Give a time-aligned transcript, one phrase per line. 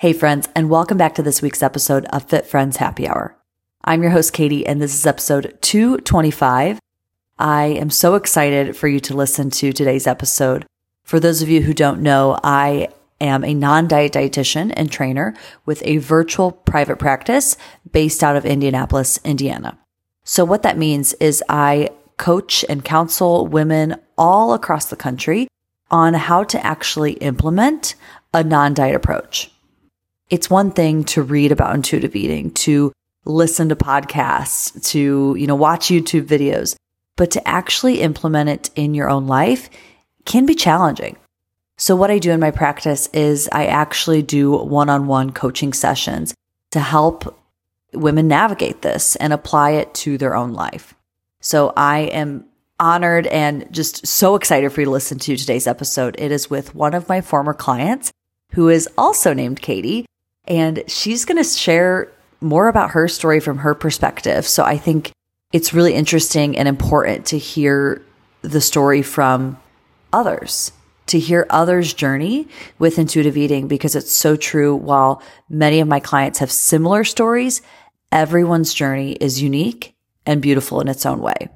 [0.00, 3.36] Hey, friends, and welcome back to this week's episode of Fit Friends Happy Hour.
[3.84, 6.78] I'm your host, Katie, and this is episode 225.
[7.38, 10.64] I am so excited for you to listen to today's episode.
[11.04, 12.88] For those of you who don't know, I
[13.20, 15.34] am a non diet dietitian and trainer
[15.66, 17.58] with a virtual private practice
[17.92, 19.78] based out of Indianapolis, Indiana.
[20.24, 25.46] So, what that means is I coach and counsel women all across the country
[25.90, 27.96] on how to actually implement
[28.32, 29.50] a non diet approach
[30.30, 32.92] it's one thing to read about intuitive eating, to
[33.24, 36.76] listen to podcasts, to, you know, watch YouTube videos,
[37.16, 39.68] but to actually implement it in your own life
[40.24, 41.16] can be challenging.
[41.76, 46.34] So what I do in my practice is I actually do one-on-one coaching sessions
[46.70, 47.36] to help
[47.92, 50.94] women navigate this and apply it to their own life.
[51.40, 52.44] So I am
[52.78, 56.16] honored and just so excited for you to listen to today's episode.
[56.18, 58.12] It is with one of my former clients
[58.52, 60.06] who is also named Katie
[60.46, 64.46] and she's going to share more about her story from her perspective.
[64.46, 65.12] So I think
[65.52, 68.02] it's really interesting and important to hear
[68.42, 69.58] the story from
[70.12, 70.72] others,
[71.06, 72.48] to hear others' journey
[72.78, 74.74] with intuitive eating because it's so true.
[74.74, 77.62] While many of my clients have similar stories,
[78.10, 81.48] everyone's journey is unique and beautiful in its own way.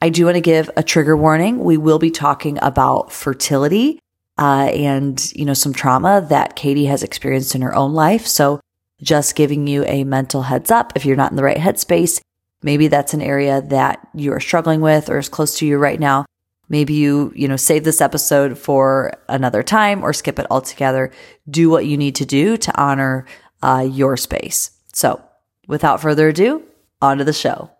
[0.00, 1.58] I do want to give a trigger warning.
[1.58, 3.98] We will be talking about fertility
[4.38, 8.26] uh, and, you know, some trauma that Katie has experienced in her own life.
[8.26, 8.60] So
[9.02, 12.20] just giving you a mental heads up if you're not in the right headspace.
[12.62, 16.00] Maybe that's an area that you are struggling with or is close to you right
[16.00, 16.24] now.
[16.68, 21.12] Maybe you, you know, save this episode for another time or skip it altogether.
[21.48, 23.24] Do what you need to do to honor
[23.62, 24.70] uh, your space.
[24.92, 25.22] So
[25.68, 26.62] without further ado,
[27.00, 27.70] on to the show.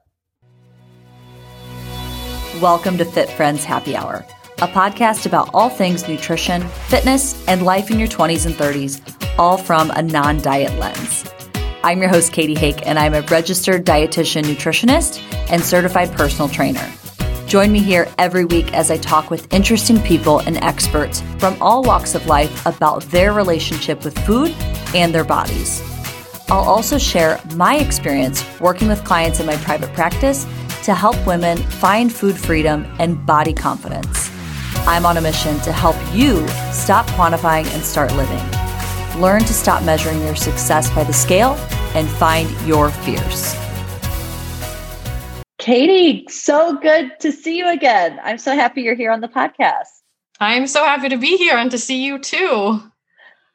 [2.61, 4.25] Welcome to Fit Friends Happy Hour
[4.63, 9.03] a podcast about all things nutrition, fitness, and life in your 20s and 30s,
[9.39, 11.31] all from a non diet lens.
[11.85, 16.91] I'm your host, Katie Hake, and I'm a registered dietitian nutritionist and certified personal trainer.
[17.47, 21.83] Join me here every week as I talk with interesting people and experts from all
[21.83, 24.53] walks of life about their relationship with food
[24.95, 25.83] and their bodies.
[26.49, 30.45] I'll also share my experience working with clients in my private practice
[30.85, 34.31] to help women find food freedom and body confidence.
[34.87, 38.41] I'm on a mission to help you stop quantifying and start living.
[39.21, 41.55] Learn to stop measuring your success by the scale
[41.97, 43.57] and find your fierce.
[45.59, 48.21] Katie, so good to see you again.
[48.23, 49.89] I'm so happy you're here on the podcast.
[50.39, 52.81] I'm so happy to be here and to see you too.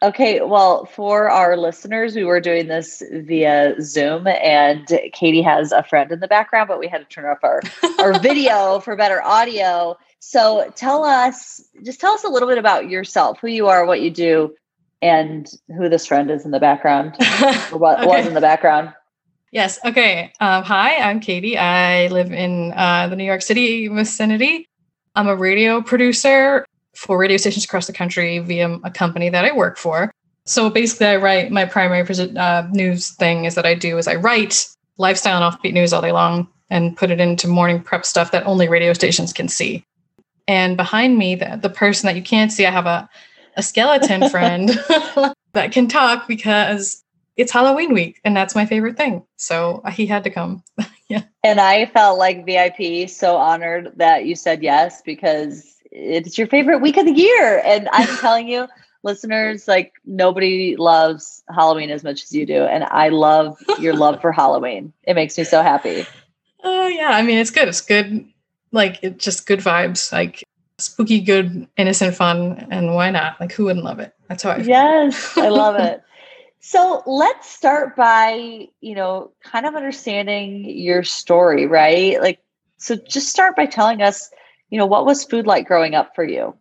[0.04, 5.84] Okay, well, for our listeners, we were doing this via Zoom, and Katie has a
[5.84, 7.62] friend in the background, but we had to turn off our,
[8.00, 9.96] our video for better audio.
[10.24, 14.02] So tell us, just tell us a little bit about yourself, who you are, what
[14.02, 14.56] you do,
[15.02, 17.16] and who this friend is in the background,
[17.72, 18.08] or what okay.
[18.08, 18.94] was in the background.
[19.52, 19.80] Yes.
[19.84, 20.32] Okay.
[20.40, 21.58] Um, hi, I'm Katie.
[21.58, 24.70] I live in uh, the New York City vicinity.
[25.16, 29.52] I'm a radio producer for radio stations across the country via a company that I
[29.52, 30.14] work for.
[30.46, 32.08] So basically, I write my primary
[32.38, 34.68] uh, news thing is that I do is I write
[34.98, 38.46] lifestyle and offbeat news all day long and put it into morning prep stuff that
[38.46, 39.84] only radio stations can see.
[40.52, 43.10] And behind me, the, the person that you can't see, I have a,
[43.56, 44.68] a skeleton friend
[45.54, 47.06] that can talk because
[47.38, 49.24] it's Halloween week and that's my favorite thing.
[49.38, 50.62] So uh, he had to come.
[51.08, 51.24] yeah.
[51.42, 56.80] And I felt like VIP, so honored that you said yes because it's your favorite
[56.80, 57.62] week of the year.
[57.64, 58.68] And I'm telling you,
[59.04, 62.64] listeners, like nobody loves Halloween as much as you do.
[62.66, 64.92] And I love your love for Halloween.
[65.04, 66.06] It makes me so happy.
[66.62, 67.12] Oh, uh, yeah.
[67.12, 67.70] I mean, it's good.
[67.70, 68.28] It's good
[68.72, 70.44] like it just good vibes, like
[70.78, 72.68] spooky, good, innocent fun.
[72.72, 73.40] And why not?
[73.40, 74.14] Like who wouldn't love it?
[74.28, 74.68] That's how I feel.
[74.68, 76.02] Yes, I love it.
[76.62, 82.22] So let's start by, you know, kind of understanding your story, right?
[82.22, 82.40] Like,
[82.78, 84.30] so just start by telling us,
[84.70, 86.56] you know, what was food like growing up for you?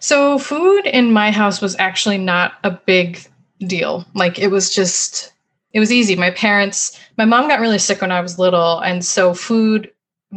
[0.00, 3.20] So, food in my house was actually not a big
[3.60, 4.04] deal.
[4.14, 5.32] Like, it was just,
[5.72, 6.14] it was easy.
[6.14, 8.78] My parents, my mom got really sick when I was little.
[8.80, 9.90] And so, food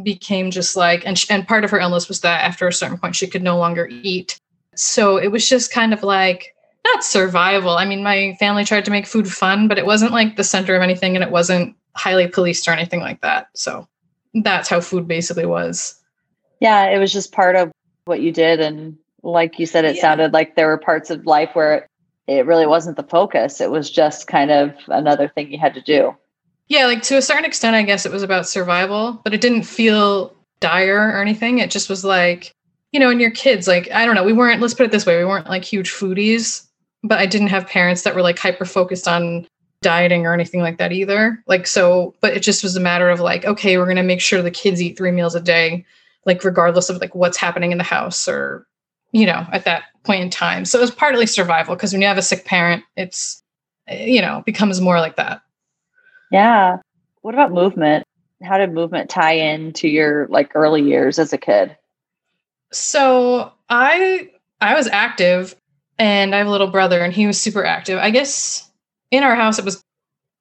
[0.04, 2.98] became just like and she, and part of her illness was that after a certain
[2.98, 4.40] point she could no longer eat.
[4.76, 6.56] So it was just kind of like
[6.86, 7.72] not survival.
[7.72, 10.76] I mean my family tried to make food fun but it wasn't like the center
[10.76, 13.48] of anything and it wasn't highly policed or anything like that.
[13.54, 13.88] So
[14.34, 16.00] that's how food basically was.
[16.62, 17.72] Yeah it was just part of
[18.06, 18.62] what you did.
[18.62, 20.02] And like you said it yeah.
[20.02, 21.88] sounded like there were parts of life where
[22.28, 23.60] it really wasn't the focus.
[23.60, 26.16] It was just kind of another thing you had to do
[26.72, 29.64] yeah, like to a certain extent, I guess it was about survival, but it didn't
[29.64, 31.60] feel dire or anything.
[31.60, 32.54] It just was like,
[32.94, 35.06] you know, and your kids, like, I don't know, we weren't, let's put it this
[35.06, 36.66] way, we weren't like huge foodies.
[37.04, 39.46] but I didn't have parents that were like hyper focused on
[39.82, 41.44] dieting or anything like that either.
[41.46, 44.22] Like, so, but it just was a matter of like, okay, we're going to make
[44.22, 45.86] sure the kids eat three meals a day,
[46.26, 48.66] like, regardless of like what's happening in the house or,
[49.12, 50.64] you know, at that point in time.
[50.64, 53.44] So it was partly survival because when you have a sick parent, it's,
[53.88, 55.42] eh, you know, becomes more like that.
[56.32, 56.78] Yeah.
[57.22, 58.06] What about movement?
[58.44, 61.78] How did movement tie into your like early years as a kid?
[62.72, 65.56] So I I was active
[66.00, 68.00] and I have a little brother and he was super active.
[68.00, 68.72] I guess
[69.12, 69.84] in our house it was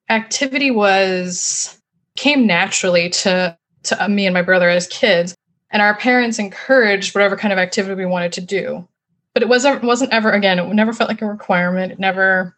[0.09, 1.79] activity was
[2.17, 5.35] came naturally to to me and my brother as kids
[5.71, 8.85] and our parents encouraged whatever kind of activity we wanted to do
[9.33, 12.55] but it wasn't wasn't ever again it never felt like a requirement it never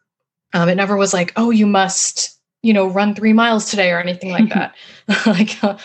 [0.53, 3.99] um, it never was like oh you must you know run three miles today or
[3.99, 4.75] anything like that
[5.27, 5.77] like uh,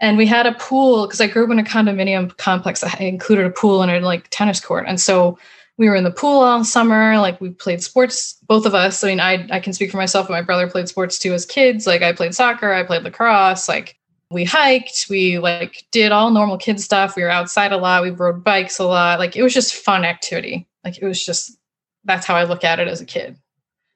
[0.00, 3.46] and we had a pool because i grew up in a condominium complex that included
[3.46, 5.38] a pool and a like tennis court and so
[5.76, 7.18] we were in the pool all summer.
[7.18, 9.02] Like we played sports, both of us.
[9.02, 11.46] I mean, I I can speak for myself, but my brother played sports too as
[11.46, 11.86] kids.
[11.86, 13.96] Like I played soccer, I played lacrosse, like
[14.30, 17.16] we hiked, we like did all normal kid stuff.
[17.16, 19.18] We were outside a lot, we rode bikes a lot.
[19.18, 20.66] Like it was just fun activity.
[20.84, 21.58] Like it was just
[22.04, 23.36] that's how I look at it as a kid.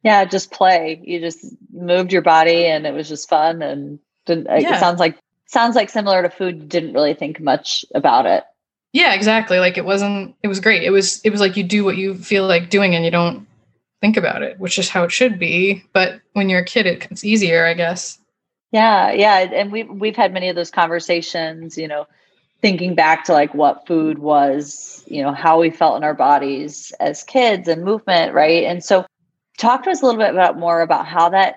[0.08, 1.00] Yeah, just play.
[1.04, 4.76] You just moved your body and it was just fun and didn't yeah.
[4.76, 8.44] it sounds like sounds like similar to food, didn't really think much about it.
[8.92, 9.58] Yeah, exactly.
[9.58, 10.82] Like it wasn't it was great.
[10.82, 13.46] It was it was like you do what you feel like doing and you don't
[14.00, 15.84] think about it, which is how it should be.
[15.92, 18.18] But when you're a kid, it, it's easier, I guess.
[18.72, 21.78] Yeah, yeah, and we we've had many of those conversations.
[21.78, 22.06] You know,
[22.60, 26.92] thinking back to like what food was, you know, how we felt in our bodies
[27.00, 28.64] as kids and movement, right?
[28.64, 29.06] And so,
[29.58, 31.56] talk to us a little bit about more about how that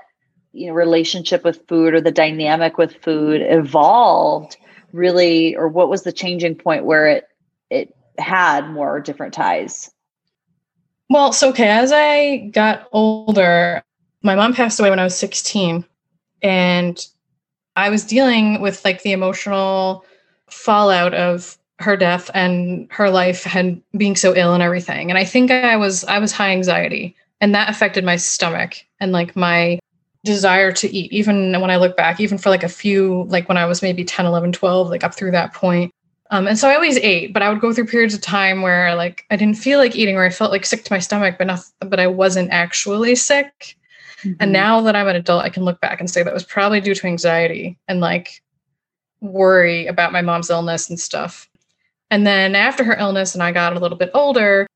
[0.51, 4.57] you know relationship with food or the dynamic with food evolved
[4.92, 7.27] really or what was the changing point where it
[7.69, 9.89] it had more different ties?
[11.09, 13.83] Well so okay as i got older
[14.24, 15.86] my mom passed away when i was 16
[16.42, 17.07] and
[17.75, 20.06] i was dealing with like the emotional
[20.50, 25.25] fallout of her death and her life and being so ill and everything and i
[25.25, 29.79] think i was i was high anxiety and that affected my stomach and like my
[30.23, 33.57] desire to eat even when i look back even for like a few like when
[33.57, 35.91] i was maybe 10 11 12 like up through that point.
[36.29, 38.95] Um, and so i always ate but i would go through periods of time where
[38.95, 41.47] like i didn't feel like eating or i felt like sick to my stomach but
[41.47, 43.75] not but i wasn't actually sick.
[44.21, 44.33] Mm-hmm.
[44.39, 46.79] and now that i'm an adult i can look back and say that was probably
[46.79, 48.44] due to anxiety and like
[49.19, 51.47] worry about my mom's illness and stuff.
[52.09, 54.67] And then after her illness and i got a little bit older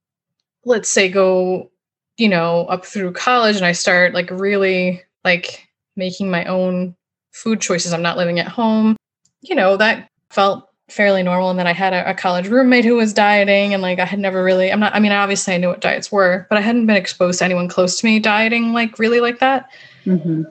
[0.65, 1.69] let's say go
[2.17, 6.95] you know up through college and i start like really like making my own
[7.35, 7.93] food choices.
[7.93, 8.95] I'm not living at home.
[9.41, 11.49] You know, that felt fairly normal.
[11.49, 14.19] And then I had a, a, college roommate who was dieting, and like I had
[14.19, 16.85] never really, I'm not, I mean, obviously I knew what diets were, but I hadn't
[16.85, 19.69] been exposed to anyone close to me dieting like really like that.
[20.05, 20.43] Mm-hmm.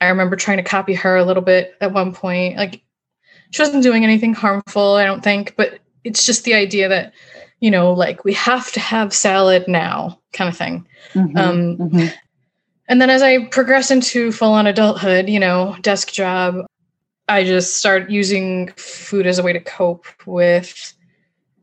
[0.00, 2.56] I remember trying to copy her a little bit at one point.
[2.56, 2.82] Like
[3.50, 7.12] she wasn't doing anything harmful, I don't think, but it's just the idea that,
[7.60, 10.86] you know, like we have to have salad now kind of thing.
[11.14, 11.36] Mm-hmm.
[11.36, 12.06] Um, mm-hmm.
[12.88, 16.66] And then as I progress into full on adulthood, you know, desk job,
[17.28, 20.94] I just start using food as a way to cope with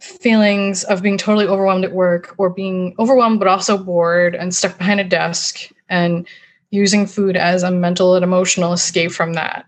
[0.04, 4.78] feelings of being totally overwhelmed at work or being overwhelmed but also bored and stuck
[4.78, 6.28] behind a desk and
[6.72, 9.66] using food as a mental and emotional escape from that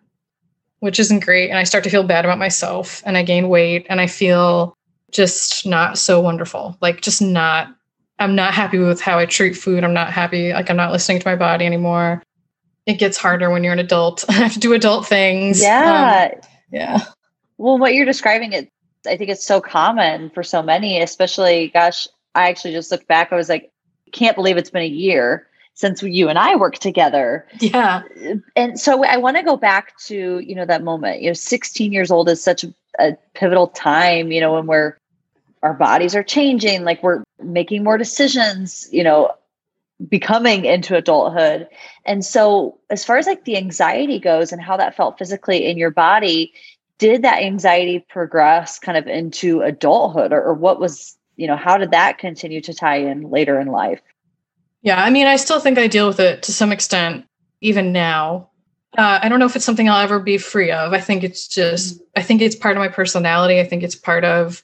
[0.80, 3.86] which isn't great and i start to feel bad about myself and i gain weight
[3.90, 4.76] and i feel
[5.16, 7.76] just not so wonderful like just not
[8.20, 9.84] I'm not happy with how I treat food.
[9.84, 10.54] I'm not happy.
[10.54, 12.24] Like I'm not listening to my body anymore.
[12.86, 14.24] It gets harder when you're an adult.
[14.30, 15.62] I have to do adult things.
[15.62, 16.30] Yeah.
[16.34, 16.42] Um,
[16.72, 17.00] yeah.
[17.58, 18.70] Well, what you're describing it,
[19.08, 23.32] I think it's so common for so many, especially, gosh, I actually just looked back.
[23.32, 23.72] I was like,
[24.12, 27.46] can't believe it's been a year since you and I worked together.
[27.60, 28.04] Yeah.
[28.56, 31.92] And so I want to go back to, you know, that moment, you know, 16
[31.92, 34.96] years old is such a, a pivotal time, you know, when we're
[35.66, 39.32] our bodies are changing like we're making more decisions you know
[40.10, 41.68] becoming into adulthood.
[42.06, 45.78] And so as far as like the anxiety goes and how that felt physically in
[45.78, 46.54] your body
[46.98, 51.78] did that anxiety progress kind of into adulthood or, or what was you know how
[51.78, 54.02] did that continue to tie in later in life?
[54.82, 57.26] Yeah i mean i still think i deal with it to some extent
[57.62, 58.50] even now.
[58.98, 60.94] Uh, i don't know if it's something i'll ever be free of.
[60.94, 63.60] I think it's just i think it's part of my personality.
[63.60, 64.64] I think it's part of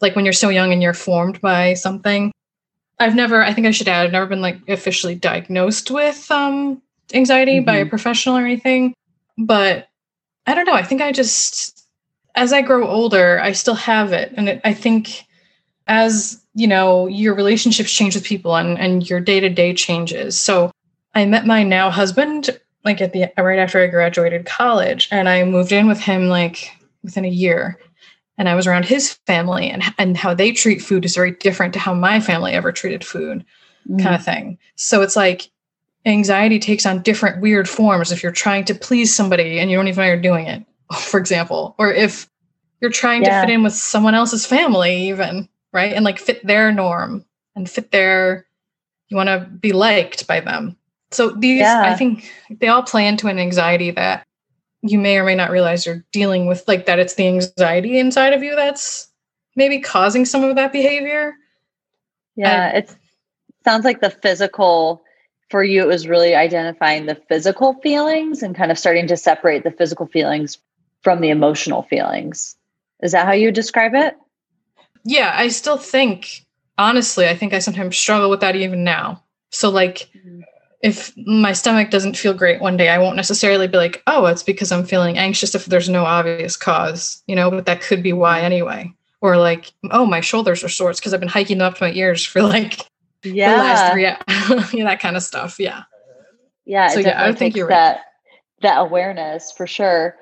[0.00, 2.32] like when you're so young and you're formed by something.
[2.98, 6.80] I've never, I think I should add, I've never been like officially diagnosed with um,
[7.12, 7.66] anxiety mm-hmm.
[7.66, 7.90] by a mm-hmm.
[7.90, 8.94] professional or anything.
[9.36, 9.88] But
[10.46, 10.72] I don't know.
[10.72, 11.86] I think I just,
[12.34, 14.32] as I grow older, I still have it.
[14.36, 15.26] And it, I think
[15.86, 20.70] as you know your relationships change with people and and your day-to-day changes so
[21.14, 25.44] i met my now husband like at the right after i graduated college and i
[25.44, 26.70] moved in with him like
[27.02, 27.78] within a year
[28.38, 31.72] and i was around his family and and how they treat food is very different
[31.72, 33.44] to how my family ever treated food
[33.88, 34.02] mm.
[34.02, 35.50] kind of thing so it's like
[36.04, 39.88] anxiety takes on different weird forms if you're trying to please somebody and you don't
[39.88, 40.64] even know you're doing it
[40.96, 42.28] for example or if
[42.80, 43.40] you're trying yeah.
[43.40, 47.24] to fit in with someone else's family even right and like fit their norm
[47.54, 48.46] and fit their
[49.08, 50.76] you want to be liked by them
[51.10, 51.82] so these yeah.
[51.86, 54.26] i think they all play into an anxiety that
[54.90, 58.32] you may or may not realize you're dealing with like that it's the anxiety inside
[58.32, 59.08] of you that's
[59.54, 61.34] maybe causing some of that behavior.
[62.36, 62.94] Yeah it
[63.64, 65.02] sounds like the physical
[65.50, 69.64] for you it was really identifying the physical feelings and kind of starting to separate
[69.64, 70.58] the physical feelings
[71.02, 72.56] from the emotional feelings.
[73.02, 74.16] Is that how you describe it?
[75.04, 76.44] Yeah i still think
[76.78, 79.22] honestly i think i sometimes struggle with that even now.
[79.50, 80.40] So like mm-hmm.
[80.86, 84.42] If my stomach doesn't feel great one day i won't necessarily be like oh it's
[84.42, 88.12] because i'm feeling anxious if there's no obvious cause you know but that could be
[88.12, 91.76] why anyway or like oh my shoulders are sore because i've been hiking them up
[91.76, 92.88] to my ears for like
[93.34, 93.50] yeah.
[93.50, 94.02] the last three
[94.78, 95.58] yeah, that kind of stuff.
[95.58, 95.82] Yeah.
[96.64, 96.88] Yeah.
[96.88, 98.00] So yeah, I think you're that, right.
[98.62, 100.16] that awareness for sure.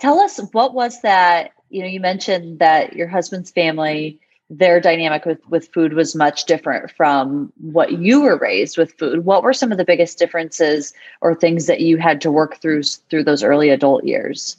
[0.00, 4.18] Tell us what was that, you know, you mentioned that your husband's family,
[4.50, 9.24] their dynamic with, with food was much different from what you were raised with food.
[9.24, 12.82] What were some of the biggest differences or things that you had to work through
[12.82, 14.56] through those early adult years?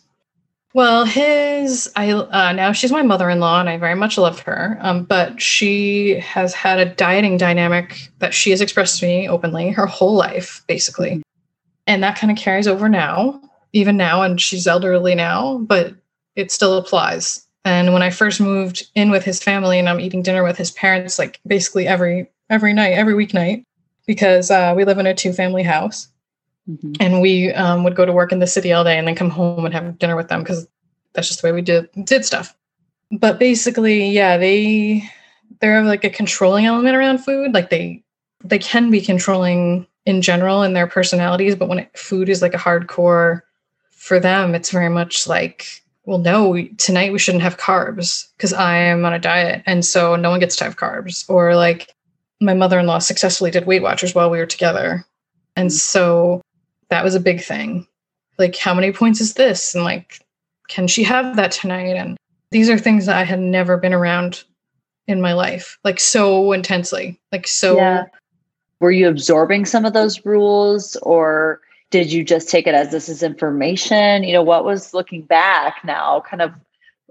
[0.73, 4.77] Well, his I uh, now she's my mother-in-law, and I very much love her.
[4.79, 9.71] Um, but she has had a dieting dynamic that she has expressed to me openly
[9.71, 11.21] her whole life, basically,
[11.87, 13.41] and that kind of carries over now,
[13.73, 14.21] even now.
[14.21, 15.93] And she's elderly now, but
[16.37, 17.45] it still applies.
[17.63, 20.71] And when I first moved in with his family, and I'm eating dinner with his
[20.71, 23.65] parents, like basically every every night, every weeknight,
[24.05, 26.07] because uh, we live in a two-family house.
[26.69, 26.93] Mm-hmm.
[26.99, 29.31] And we um, would go to work in the city all day and then come
[29.31, 30.67] home and have dinner with them because
[31.13, 32.55] that's just the way we did did stuff.
[33.11, 35.03] But basically, yeah, they
[35.59, 37.53] they're like a controlling element around food.
[37.53, 38.03] Like they
[38.43, 42.53] they can be controlling in general in their personalities, but when it, food is like
[42.53, 43.41] a hardcore
[43.91, 48.75] for them, it's very much like, well, no, tonight we shouldn't have carbs because I
[48.77, 51.29] am on a diet, and so no one gets to have carbs.
[51.29, 51.93] Or like
[52.39, 55.05] my mother in law successfully did Weight Watchers while we were together,
[55.55, 55.73] and mm.
[55.73, 56.41] so
[56.89, 57.87] that was a big thing.
[58.39, 59.75] Like, how many points is this?
[59.75, 60.19] And like,
[60.67, 61.95] can she have that tonight?
[61.95, 62.17] And
[62.49, 64.43] these are things that I had never been around
[65.07, 67.75] in my life, like so intensely, like so.
[67.75, 68.05] Yeah.
[68.79, 73.09] Were you absorbing some of those rules or did you just take it as this
[73.09, 74.23] is information?
[74.23, 76.53] You know, what was looking back now, kind of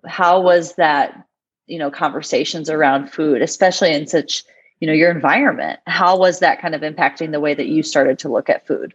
[0.06, 1.26] how was that,
[1.66, 4.42] you know, conversations around food, especially in such,
[4.80, 5.78] you know, your environment?
[5.86, 8.94] How was that kind of impacting the way that you started to look at food?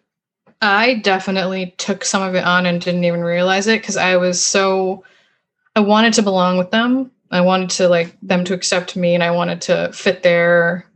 [0.62, 4.44] I definitely took some of it on and didn't even realize it because I was
[4.44, 5.04] so
[5.76, 7.12] I wanted to belong with them.
[7.30, 10.90] I wanted to like them to accept me and I wanted to fit their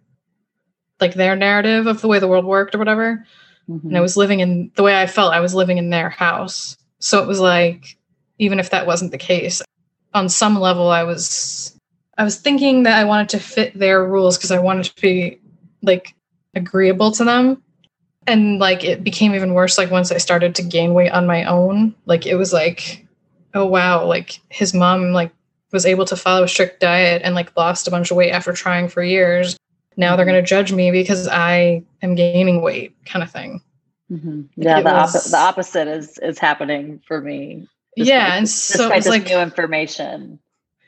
[0.99, 3.25] like their narrative of the way the world worked or whatever.
[3.69, 3.87] Mm-hmm.
[3.87, 6.77] And I was living in the way I felt I was living in their house.
[6.99, 7.97] So it was like
[8.39, 9.61] even if that wasn't the case,
[10.13, 11.77] on some level I was
[12.17, 15.39] I was thinking that I wanted to fit their rules because I wanted to be
[15.81, 16.15] like
[16.55, 17.61] agreeable to them
[18.27, 21.43] and like it became even worse like once i started to gain weight on my
[21.45, 23.05] own like it was like
[23.53, 25.31] oh wow like his mom like
[25.71, 28.51] was able to follow a strict diet and like lost a bunch of weight after
[28.53, 29.57] trying for years
[29.99, 30.33] now they're mm-hmm.
[30.33, 33.61] going to judge me because i am gaining weight kind of thing
[34.11, 34.41] mm-hmm.
[34.55, 39.07] yeah the, was, op- the opposite is is happening for me yeah and so it's
[39.07, 40.39] like new information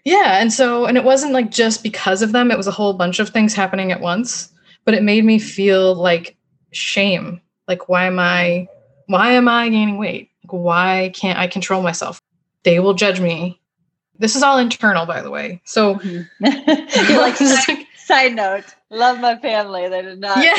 [0.06, 2.94] yeah and so and it wasn't like just because of them it was a whole
[2.94, 4.52] bunch of things happening at once
[4.86, 6.36] but it made me feel like
[6.72, 7.42] shame.
[7.68, 8.68] Like, why am I,
[9.08, 10.30] why am I gaining weight?
[10.44, 12.22] Like, why can't I control myself?
[12.64, 13.60] They will judge me.
[14.18, 15.62] This is all internal, by the way.
[15.66, 16.44] So, mm-hmm.
[17.70, 19.88] like, side, side, note, love my family.
[19.90, 20.44] They did not.
[20.44, 20.56] Yeah,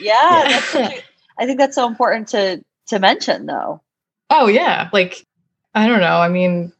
[0.00, 0.62] yeah.
[0.74, 1.00] yeah.
[1.38, 3.80] I think that's so important to to mention, though.
[4.28, 5.26] Oh yeah, like
[5.74, 6.18] I don't know.
[6.20, 6.72] I mean,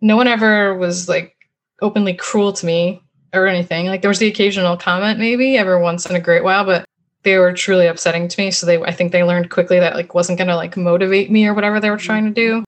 [0.00, 1.36] no one ever was like
[1.82, 3.02] openly cruel to me
[3.32, 3.86] or anything.
[3.86, 6.84] Like there was the occasional comment, maybe every once in a great while, but
[7.22, 8.50] they were truly upsetting to me.
[8.50, 11.46] So they, I think they learned quickly that like wasn't going to like motivate me
[11.46, 12.64] or whatever they were trying to do.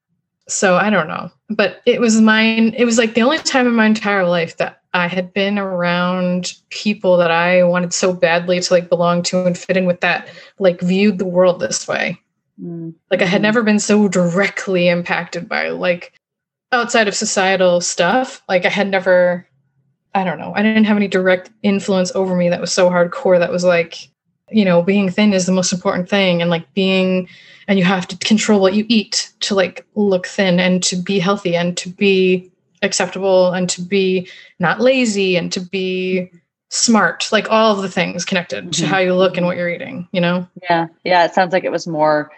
[0.48, 2.74] So I don't know, but it was mine.
[2.76, 6.54] It was like the only time in my entire life that I had been around
[6.68, 10.28] people that I wanted so badly to like belong to and fit in with that,
[10.58, 12.20] like viewed the world this way.
[12.60, 12.90] Mm-hmm.
[13.10, 16.12] Like I had never been so directly impacted by like
[16.72, 18.42] outside of societal stuff.
[18.48, 19.48] Like I had never
[20.14, 23.38] I don't know, I didn't have any direct influence over me that was so hardcore
[23.38, 24.10] that was like,
[24.50, 27.28] you know, being thin is the most important thing and like being
[27.66, 31.18] and you have to control what you eat to like look thin and to be
[31.18, 32.51] healthy and to be
[32.82, 36.30] acceptable and to be not lazy and to be
[36.68, 38.70] smart like all of the things connected mm-hmm.
[38.70, 40.46] to how you look and what you're eating you know?
[40.62, 40.88] Yeah.
[41.04, 42.30] Yeah it sounds like it was more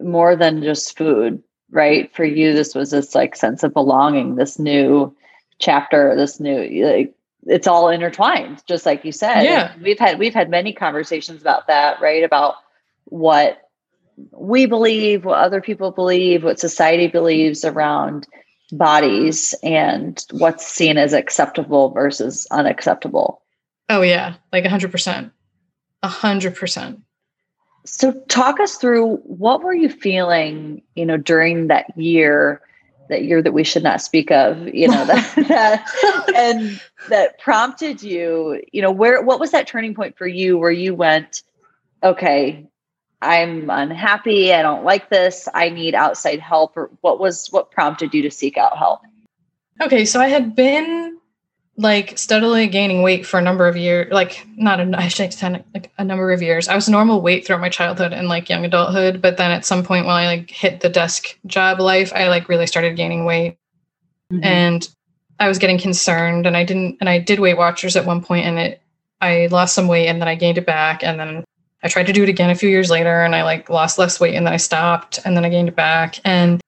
[0.00, 2.14] more than just food right?
[2.14, 5.14] For you this was this like sense of belonging this new
[5.58, 7.14] chapter this new like
[7.46, 9.42] it's all intertwined just like you said.
[9.42, 9.72] Yeah.
[9.72, 12.24] and we've had we've had many conversations about that right?
[12.24, 12.56] About
[13.06, 13.62] what
[14.32, 18.26] we believe what other people believe what society believes around
[18.72, 23.42] bodies and what's seen as acceptable versus unacceptable.
[23.88, 24.34] Oh yeah.
[24.52, 25.30] Like 100%
[26.04, 27.02] 100%
[27.88, 32.60] so talk us through what were you feeling you know during that year
[33.08, 38.02] that year that we should not speak of you know that, that and that prompted
[38.02, 41.42] you you know where what was that turning point for you where you went
[42.02, 42.68] okay
[43.22, 48.14] i'm unhappy i don't like this i need outside help or what was what prompted
[48.14, 49.00] you to seek out help?
[49.80, 51.18] Okay so i had been
[51.78, 55.64] like steadily gaining weight for a number of years like not a, I should say
[55.72, 56.66] like a number of years.
[56.66, 59.84] I was normal weight throughout my childhood and like young adulthood but then at some
[59.84, 63.56] point when I like hit the desk job life I like really started gaining weight.
[64.32, 64.44] Mm-hmm.
[64.44, 64.88] and
[65.40, 68.44] I was getting concerned and I didn't and I did Weight Watchers at one point
[68.44, 68.82] and it
[69.20, 71.44] I lost some weight and then I gained it back and then
[71.82, 74.18] I tried to do it again a few years later and I like lost less
[74.18, 76.60] weight and then I stopped and then I gained it back and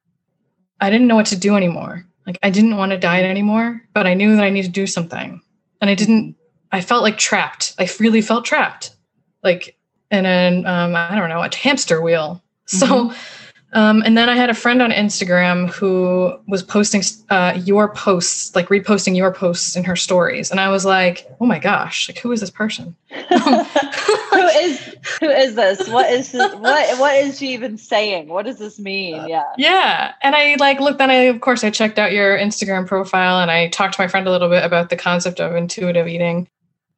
[0.81, 4.07] I didn't know what to do anymore like I didn't want to diet anymore, but
[4.07, 5.40] I knew that I needed to do something.
[5.81, 6.37] And I didn't,
[6.71, 7.75] I felt like trapped.
[7.79, 8.95] I really felt trapped,
[9.43, 9.76] like
[10.12, 12.43] in an, um, I don't know, a hamster wheel.
[12.67, 13.39] So, mm-hmm.
[13.72, 18.54] Um, and then I had a friend on Instagram who was posting uh, your posts,
[18.56, 22.08] like reposting your posts in her stories, and I was like, "Oh my gosh!
[22.08, 22.96] Like, who is this person?
[23.10, 25.88] who is who is this?
[25.88, 28.26] What is this, what what is she even saying?
[28.26, 29.28] What does this mean?
[29.28, 30.98] Yeah, yeah." And I like looked.
[30.98, 34.09] Then I, of course, I checked out your Instagram profile, and I talked to my
[34.09, 36.48] friend a little bit about the concept of intuitive eating,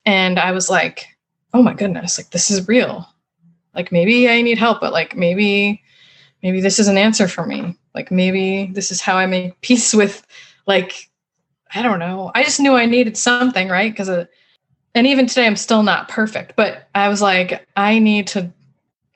[0.07, 1.07] and I was like,
[1.53, 2.19] "Oh my goodness!
[2.19, 3.07] Like, this is real.
[3.75, 5.83] Like, maybe I need help, but like, maybe."
[6.43, 7.77] Maybe this is an answer for me.
[7.95, 10.27] Like maybe this is how I make peace with
[10.67, 11.09] like
[11.75, 12.31] I don't know.
[12.35, 13.91] I just knew I needed something, right?
[13.91, 14.27] Because uh,
[14.95, 18.41] and even today I'm still not perfect, but I was like I need to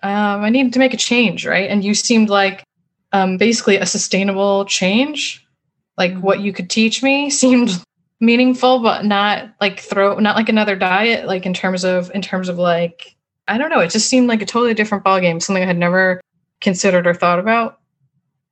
[0.03, 1.69] um I need to make a change, right?
[1.69, 2.65] And you seemed like
[3.13, 5.47] um basically a sustainable change.
[5.99, 6.21] Like mm-hmm.
[6.21, 7.83] what you could teach me seemed
[8.19, 12.49] meaningful but not like throw not like another diet like in terms of in terms
[12.49, 13.15] of like
[13.49, 15.41] I don't know, it just seemed like a totally different ballgame.
[15.41, 16.21] something I had never
[16.61, 17.79] considered or thought about.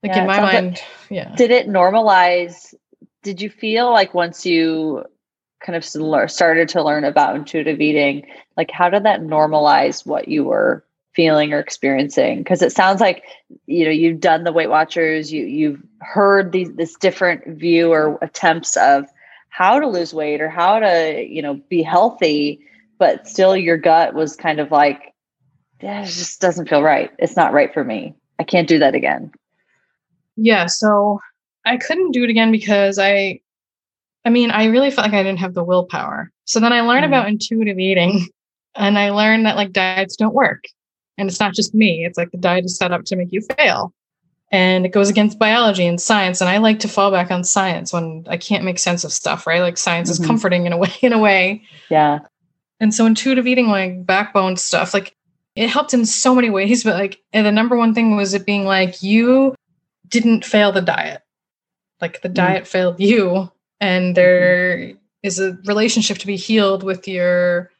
[0.03, 1.35] Like yeah, in my mind, like, yeah.
[1.35, 2.73] Did it normalize?
[3.23, 5.03] Did you feel like once you
[5.65, 5.83] kind of
[6.31, 11.53] started to learn about intuitive eating, like how did that normalize what you were feeling
[11.53, 12.39] or experiencing?
[12.39, 13.23] Because it sounds like
[13.65, 18.19] you know you've done the Weight Watchers, you you've heard these this different view or
[18.21, 19.05] attempts of
[19.49, 22.59] how to lose weight or how to you know be healthy,
[22.99, 25.14] but still your gut was kind of like
[25.85, 27.11] yeah, it just doesn't feel right.
[27.19, 28.15] It's not right for me.
[28.39, 29.31] I can't do that again.
[30.35, 31.19] Yeah, so
[31.63, 33.39] I couldn't do it again because I
[34.25, 36.31] I mean, I really felt like I didn't have the willpower.
[36.45, 37.09] So then I learned mm.
[37.09, 38.27] about intuitive eating
[38.75, 40.63] and I learned that like diets don't work.
[41.19, 42.03] And it's not just me.
[42.03, 43.93] It's like the diet is set up to make you fail.
[44.51, 46.41] And it goes against biology and science.
[46.41, 49.45] And I like to fall back on science when I can't make sense of stuff,
[49.45, 49.61] right?
[49.61, 50.23] Like science mm-hmm.
[50.23, 51.63] is comforting in a way, in a way.
[51.91, 52.19] Yeah.
[52.79, 55.15] And so intuitive eating, like backbone stuff, like
[55.55, 58.65] it helped in so many ways, but like the number one thing was it being
[58.65, 59.55] like you
[60.07, 61.21] didn't fail the diet.
[62.01, 62.33] Like the mm.
[62.33, 63.51] diet failed you.
[63.79, 64.13] And mm-hmm.
[64.13, 64.97] there mm-hmm.
[65.23, 67.71] is a relationship to be healed with your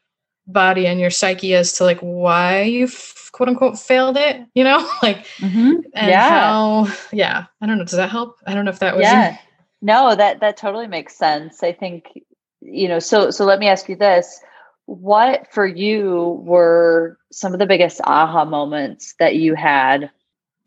[0.47, 2.87] body and your psyche as to like why you
[3.31, 4.77] quote unquote failed it, you know?
[5.03, 5.73] like mm-hmm.
[5.93, 6.29] and yeah.
[6.29, 7.45] how yeah.
[7.59, 7.83] I don't know.
[7.83, 8.37] Does that help?
[8.47, 9.37] I don't know if that was Yeah.
[9.81, 11.61] No, that that totally makes sense.
[11.61, 12.19] I think,
[12.61, 14.39] you know, so so let me ask you this
[14.85, 20.11] what for you were some of the biggest aha moments that you had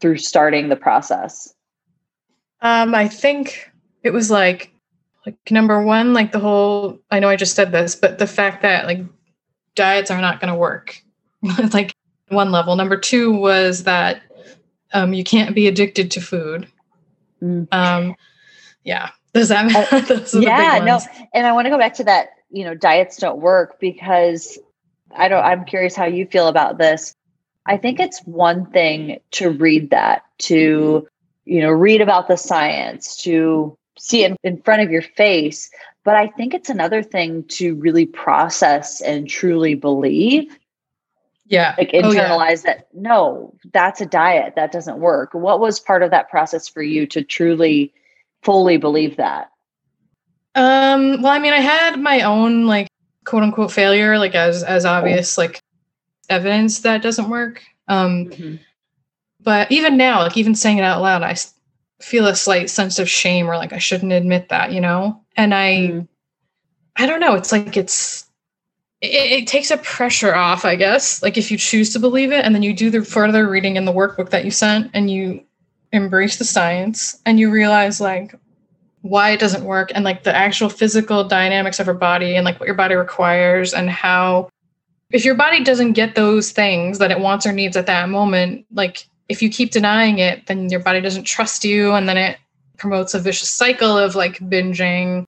[0.00, 1.54] through starting the process?
[2.60, 3.70] Um, I think
[4.02, 4.72] it was like
[5.24, 8.62] like number one, like the whole I know I just said this, but the fact
[8.62, 9.00] that like
[9.74, 11.00] diets are not gonna work.
[11.72, 11.94] like
[12.28, 12.76] one level.
[12.76, 14.22] Number two was that
[14.92, 16.66] um, you can't be addicted to food.
[17.42, 17.68] Mm.
[17.72, 18.14] Um,
[18.84, 19.10] yeah.
[19.34, 20.98] Does that uh, yeah, no.
[21.34, 24.58] And I want to go back to that you know diets don't work because
[25.14, 27.14] i don't i'm curious how you feel about this
[27.66, 31.06] i think it's one thing to read that to
[31.44, 35.70] you know read about the science to see it in front of your face.
[36.04, 40.56] But I think it's another thing to really process and truly believe.
[41.46, 41.74] Yeah.
[41.76, 42.74] Like internalize oh, yeah.
[42.74, 44.54] that no, that's a diet.
[44.56, 45.34] That doesn't work.
[45.34, 47.92] What was part of that process for you to truly
[48.42, 49.50] fully believe that?
[50.54, 52.88] Um, well, I mean, I had my own like
[53.24, 55.60] quote unquote failure, like as as obvious, like
[56.28, 57.62] evidence that doesn't work.
[57.88, 58.56] Um mm-hmm.
[59.40, 61.36] but even now, like even saying it out loud, I
[62.00, 65.22] feel a slight sense of shame or like I shouldn't admit that, you know?
[65.36, 66.08] And I mm.
[66.96, 68.26] I don't know, it's like it's
[69.00, 71.22] it, it, takes a pressure off, I guess.
[71.22, 73.84] Like if you choose to believe it and then you do the further reading in
[73.84, 75.44] the workbook that you sent and you
[75.92, 78.34] embrace the science and you realize like
[79.08, 82.58] why it doesn't work and like the actual physical dynamics of your body and like
[82.60, 84.48] what your body requires and how
[85.10, 88.66] if your body doesn't get those things that it wants or needs at that moment
[88.72, 91.92] like if you keep denying it, then your body doesn't trust you.
[91.92, 92.38] And then it
[92.78, 95.24] promotes a vicious cycle of like binging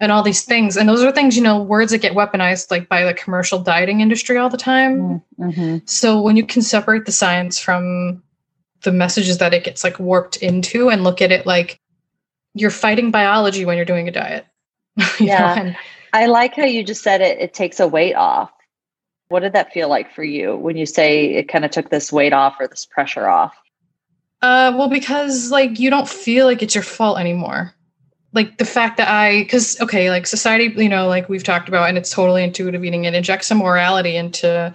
[0.00, 0.76] and all these things.
[0.76, 4.00] And those are things, you know, words that get weaponized like by the commercial dieting
[4.00, 5.22] industry all the time.
[5.38, 5.78] Mm-hmm.
[5.86, 8.22] So when you can separate the science from
[8.82, 11.78] the messages that it gets like warped into and look at it like
[12.54, 14.46] you're fighting biology when you're doing a diet.
[15.20, 15.58] yeah.
[15.58, 15.76] And,
[16.12, 18.52] I like how you just said it, it takes a weight off
[19.28, 22.12] what did that feel like for you when you say it kind of took this
[22.12, 23.52] weight off or this pressure off?
[24.42, 27.74] Uh, well, because like you don't feel like it's your fault anymore.
[28.32, 31.88] Like the fact that I, because okay, like society, you know, like we've talked about,
[31.88, 33.04] and it's totally intuitive eating.
[33.04, 34.74] It injects some morality into,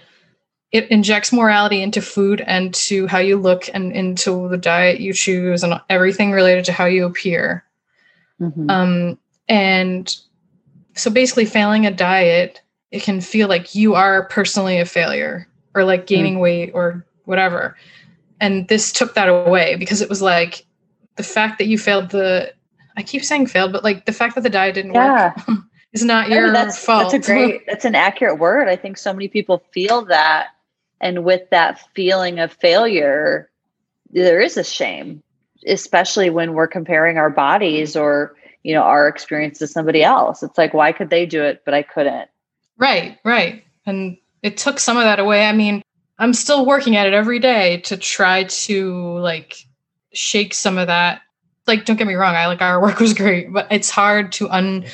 [0.72, 5.12] it injects morality into food and to how you look and into the diet you
[5.12, 7.64] choose and everything related to how you appear.
[8.40, 8.70] Mm-hmm.
[8.70, 10.16] Um, and
[10.94, 15.84] so basically, failing a diet it can feel like you are personally a failure or
[15.84, 16.40] like gaining mm.
[16.40, 17.76] weight or whatever.
[18.40, 20.66] And this took that away because it was like
[21.16, 22.52] the fact that you failed the
[22.96, 25.32] I keep saying failed, but like the fact that the diet didn't yeah.
[25.46, 25.58] work
[25.92, 27.12] is not your that's, fault.
[27.12, 28.68] That's a great that's an accurate word.
[28.68, 30.48] I think so many people feel that
[31.00, 33.48] and with that feeling of failure,
[34.10, 35.22] there is a shame,
[35.66, 40.42] especially when we're comparing our bodies or you know our experience to somebody else.
[40.42, 42.28] It's like why could they do it but I couldn't?
[42.78, 43.62] Right, right.
[43.86, 45.44] And it took some of that away.
[45.44, 45.82] I mean,
[46.18, 49.66] I'm still working at it every day to try to like
[50.12, 51.22] shake some of that.
[51.66, 54.48] Like, don't get me wrong, I like our work was great, but it's hard to
[54.50, 54.84] un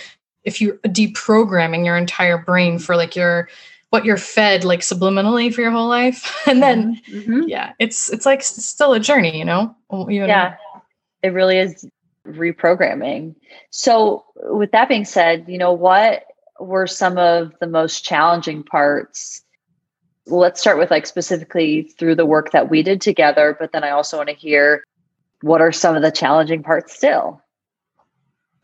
[0.44, 3.48] if you're deprogramming your entire brain for like your
[3.96, 6.37] what you're fed like subliminally for your whole life.
[6.46, 7.42] And then mm-hmm.
[7.46, 9.74] yeah, it's it's like still a journey, you know?
[9.90, 10.56] You yeah.
[11.22, 11.88] It really is
[12.26, 13.35] reprogramming.
[13.70, 16.24] So with that being said, you know what
[16.61, 19.42] were some of the most challenging parts?
[20.26, 23.90] Let's start with like specifically through the work that we did together, but then I
[23.90, 24.85] also want to hear
[25.40, 27.40] what are some of the challenging parts still?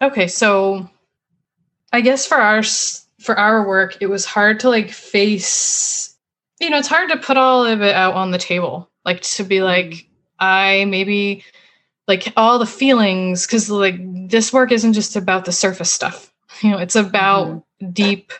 [0.02, 0.90] Okay, so
[1.92, 2.62] I guess for our
[3.22, 6.08] for our work, it was hard to like face
[6.60, 8.88] you know, it's hard to put all of it out on the table.
[9.04, 10.06] Like to be like mm-hmm.
[10.38, 11.44] I maybe
[12.06, 13.96] like all the feelings cuz like
[14.28, 16.32] this work isn't just about the surface stuff.
[16.62, 17.58] You know, it's about mm-hmm
[17.90, 18.32] deep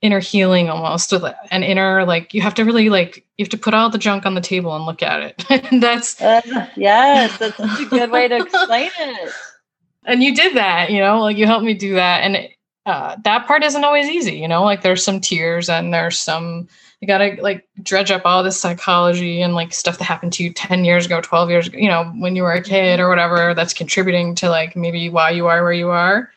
[0.00, 3.58] inner healing almost with an inner like you have to really like you have to
[3.58, 6.40] put all the junk on the table and look at it and that's uh,
[6.76, 9.32] yes that's such a good way to explain it
[10.06, 12.48] and you did that you know like you helped me do that and
[12.84, 14.64] uh, that part isn't always easy you know?
[14.64, 16.68] Like there's some tears and there's some
[17.00, 20.52] you gotta like dredge up all this psychology and like stuff that happened to you
[20.52, 23.54] 10 years ago 12 years ago you know when you were a kid or whatever
[23.54, 26.30] that's contributing to like maybe why you are where you are.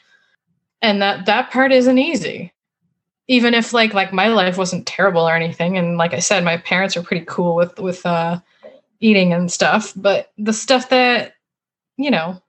[0.81, 2.51] And that that part isn't easy.
[3.27, 6.57] Even if like like my life wasn't terrible or anything and like i said my
[6.57, 8.39] parents are pretty cool with with uh
[8.99, 11.33] eating and stuff but the stuff that
[11.97, 12.41] you know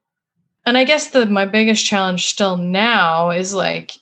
[0.67, 3.93] and i guess the my biggest challenge still now is like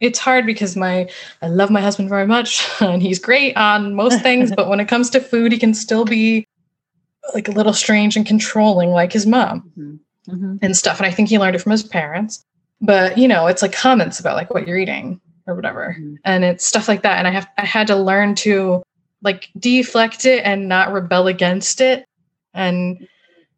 [0.00, 1.08] it's hard because my
[1.40, 4.88] i love my husband very much and he's great on most things but when it
[4.88, 6.46] comes to food he can still be
[7.34, 9.96] like a little strange and controlling like his mom mm-hmm.
[10.32, 10.56] Mm-hmm.
[10.60, 12.44] and stuff and i think he learned it from his parents
[12.80, 16.16] but you know it's like comments about like what you're eating or whatever mm-hmm.
[16.24, 18.82] and it's stuff like that and i have i had to learn to
[19.22, 22.04] like deflect it and not rebel against it
[22.54, 23.08] and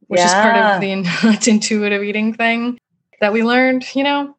[0.08, 0.26] which yeah.
[0.26, 2.78] is part of the intuitive eating thing
[3.20, 4.34] that we learned you know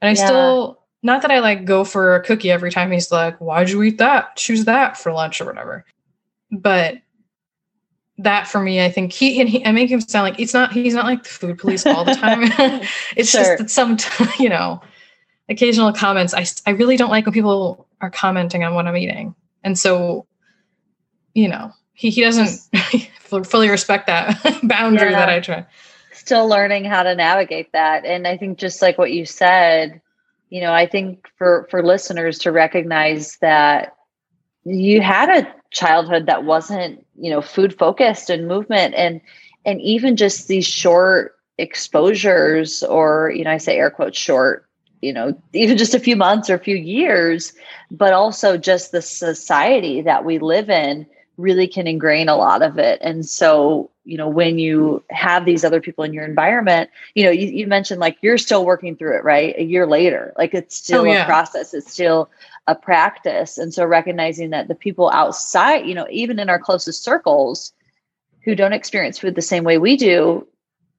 [0.00, 0.26] and i yeah.
[0.26, 3.82] still not that i like go for a cookie every time he's like why'd you
[3.82, 5.84] eat that choose that for lunch or whatever
[6.50, 6.98] but
[8.18, 10.72] that for me, I think he and he, I make him sound like it's not,
[10.72, 12.42] he's not like the food police all the time.
[13.16, 13.42] it's sure.
[13.42, 13.96] just that some,
[14.38, 14.80] you know,
[15.48, 16.32] occasional comments.
[16.34, 19.34] I, I really don't like when people are commenting on what I'm eating.
[19.64, 20.26] And so,
[21.34, 22.60] you know, he, he doesn't
[23.46, 25.20] fully respect that boundary yeah.
[25.20, 25.66] that I try.
[26.12, 28.04] still learning how to navigate that.
[28.04, 30.00] And I think just like what you said,
[30.50, 33.96] you know, I think for for listeners to recognize that
[34.64, 39.20] you had a childhood that wasn't, you know, food focused and movement and
[39.64, 44.66] and even just these short exposures or, you know, I say air quotes short,
[45.00, 47.52] you know, even just a few months or a few years,
[47.90, 52.78] but also just the society that we live in really can ingrain a lot of
[52.78, 52.98] it.
[53.02, 57.30] And so, you know, when you have these other people in your environment, you know,
[57.30, 59.54] you, you mentioned like you're still working through it, right?
[59.58, 61.22] A year later, like it's oh, still oh, yeah.
[61.22, 62.30] a process, it's still
[62.66, 63.58] a practice.
[63.58, 67.72] And so recognizing that the people outside, you know, even in our closest circles
[68.44, 70.46] who don't experience food the same way we do,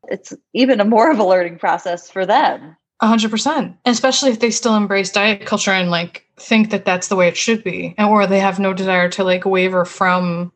[0.08, 2.76] it's even a more of a learning process for them.
[3.02, 7.10] A hundred percent, especially if they still embrace diet culture and like think that that's
[7.10, 10.54] the way it should be, and or they have no desire to like waver from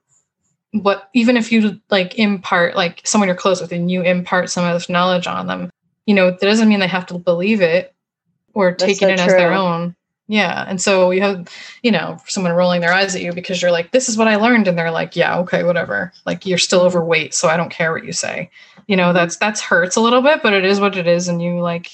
[0.71, 1.09] what.
[1.13, 4.73] Even if you like impart like someone you're close with and you impart some of
[4.73, 5.69] this knowledge on them,
[6.05, 7.93] you know that doesn't mean they have to believe it
[8.53, 9.25] or take it in true.
[9.25, 9.95] as their own.
[10.29, 11.49] Yeah, and so you have
[11.83, 14.37] you know someone rolling their eyes at you because you're like, this is what I
[14.37, 16.13] learned, and they're like, yeah, okay, whatever.
[16.25, 18.49] Like you're still overweight, so I don't care what you say.
[18.87, 21.41] You know that's that's hurts a little bit, but it is what it is, and
[21.41, 21.91] you like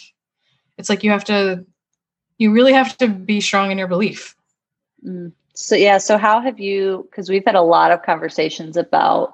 [0.78, 1.66] it's like you have to
[2.38, 4.36] you really have to be strong in your belief
[5.06, 5.32] mm.
[5.54, 9.34] so yeah so how have you because we've had a lot of conversations about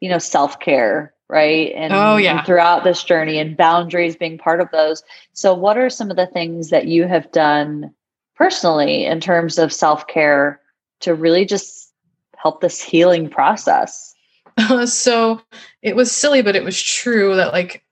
[0.00, 2.38] you know self-care right and, oh, yeah.
[2.38, 6.16] and throughout this journey and boundaries being part of those so what are some of
[6.16, 7.94] the things that you have done
[8.34, 10.60] personally in terms of self-care
[11.00, 11.92] to really just
[12.36, 14.14] help this healing process
[14.86, 15.40] so
[15.82, 17.84] it was silly but it was true that like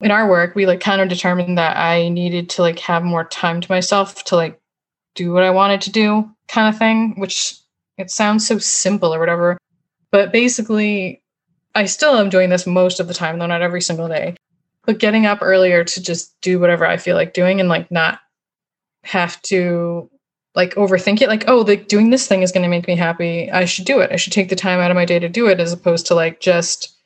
[0.00, 3.24] in our work we like kind of determined that i needed to like have more
[3.24, 4.60] time to myself to like
[5.14, 7.56] do what i wanted to do kind of thing which
[7.98, 9.58] it sounds so simple or whatever
[10.10, 11.22] but basically
[11.74, 14.34] i still am doing this most of the time though not every single day
[14.86, 18.20] but getting up earlier to just do whatever i feel like doing and like not
[19.04, 20.10] have to
[20.54, 23.50] like overthink it like oh like doing this thing is going to make me happy.
[23.50, 24.10] I should do it.
[24.12, 26.14] I should take the time out of my day to do it as opposed to
[26.14, 26.96] like just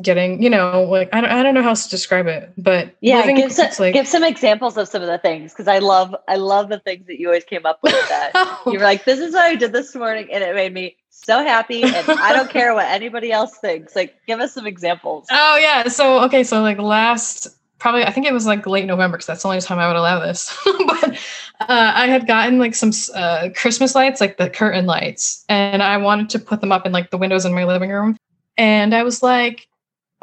[0.00, 2.94] getting, you know, like I don't, I don't know how else to describe it, but
[3.00, 6.14] yeah, give some, like, give some examples of some of the things because I love
[6.28, 7.92] I love the things that you always came up with.
[7.92, 10.96] That you were like, this is what I did this morning, and it made me
[11.10, 13.96] so happy, and I don't care what anybody else thinks.
[13.96, 15.26] Like, give us some examples.
[15.30, 17.48] Oh yeah, so okay, so like last
[17.80, 19.96] probably I think it was like late November because that's the only time I would
[19.96, 20.56] allow this.
[20.64, 21.14] but
[21.60, 25.96] uh, I had gotten like some uh, Christmas lights, like the curtain lights, and I
[25.96, 28.16] wanted to put them up in like the windows in my living room.
[28.56, 29.66] And I was like,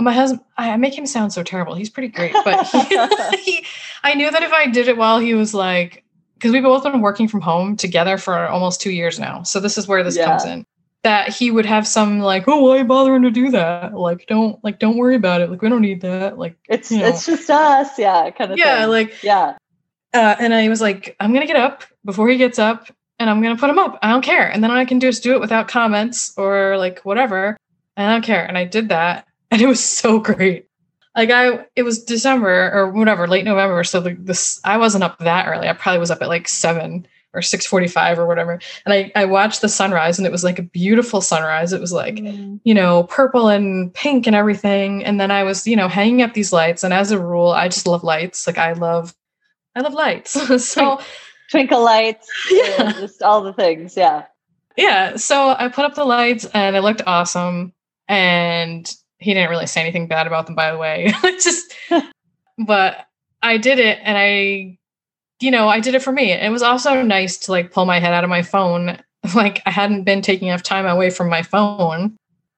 [0.03, 1.75] my husband i make him sound so terrible.
[1.75, 2.81] He's pretty great but he,
[3.43, 3.65] he,
[4.03, 6.03] i knew that if i did it while he was like
[6.37, 9.43] because we've both been working from home together for almost two years now.
[9.43, 10.25] So this is where this yeah.
[10.25, 10.65] comes in
[11.03, 13.93] that he would have some like oh why are you bothering to do that?
[13.93, 15.49] Like don't like don't worry about it.
[15.49, 16.37] Like we don't need that.
[16.37, 17.07] Like it's you know.
[17.07, 17.97] it's just us.
[17.97, 18.89] Yeah kind of yeah thing.
[18.89, 19.57] like yeah.
[20.13, 23.41] uh, and i was like i'm gonna get up before he gets up and i'm
[23.41, 23.97] gonna put him up.
[24.01, 24.49] I don't care.
[24.49, 27.57] And then i can do just do it without comments or like whatever
[27.95, 28.45] i don't care.
[28.45, 30.67] And i did that and it was so great.
[31.15, 33.83] Like I, it was December or whatever, late November.
[33.83, 35.67] So the, this, I wasn't up that early.
[35.67, 38.59] I probably was up at like seven or six forty-five or whatever.
[38.85, 41.73] And I, I watched the sunrise, and it was like a beautiful sunrise.
[41.73, 42.59] It was like, mm.
[42.63, 45.03] you know, purple and pink and everything.
[45.03, 46.83] And then I was, you know, hanging up these lights.
[46.83, 48.47] And as a rule, I just love lights.
[48.47, 49.15] Like I love,
[49.75, 50.31] I love lights.
[50.69, 50.99] so
[51.49, 53.97] twinkle lights, yeah, just all the things.
[53.97, 54.25] Yeah,
[54.75, 55.15] yeah.
[55.15, 57.73] So I put up the lights, and it looked awesome.
[58.07, 61.13] And he didn't really say anything bad about them, by the way.
[61.23, 61.73] just,
[62.57, 63.07] but
[63.41, 64.77] I did it and I,
[65.39, 66.31] you know, I did it for me.
[66.31, 68.99] It was also nice to like pull my head out of my phone.
[69.35, 72.15] Like I hadn't been taking enough time away from my phone.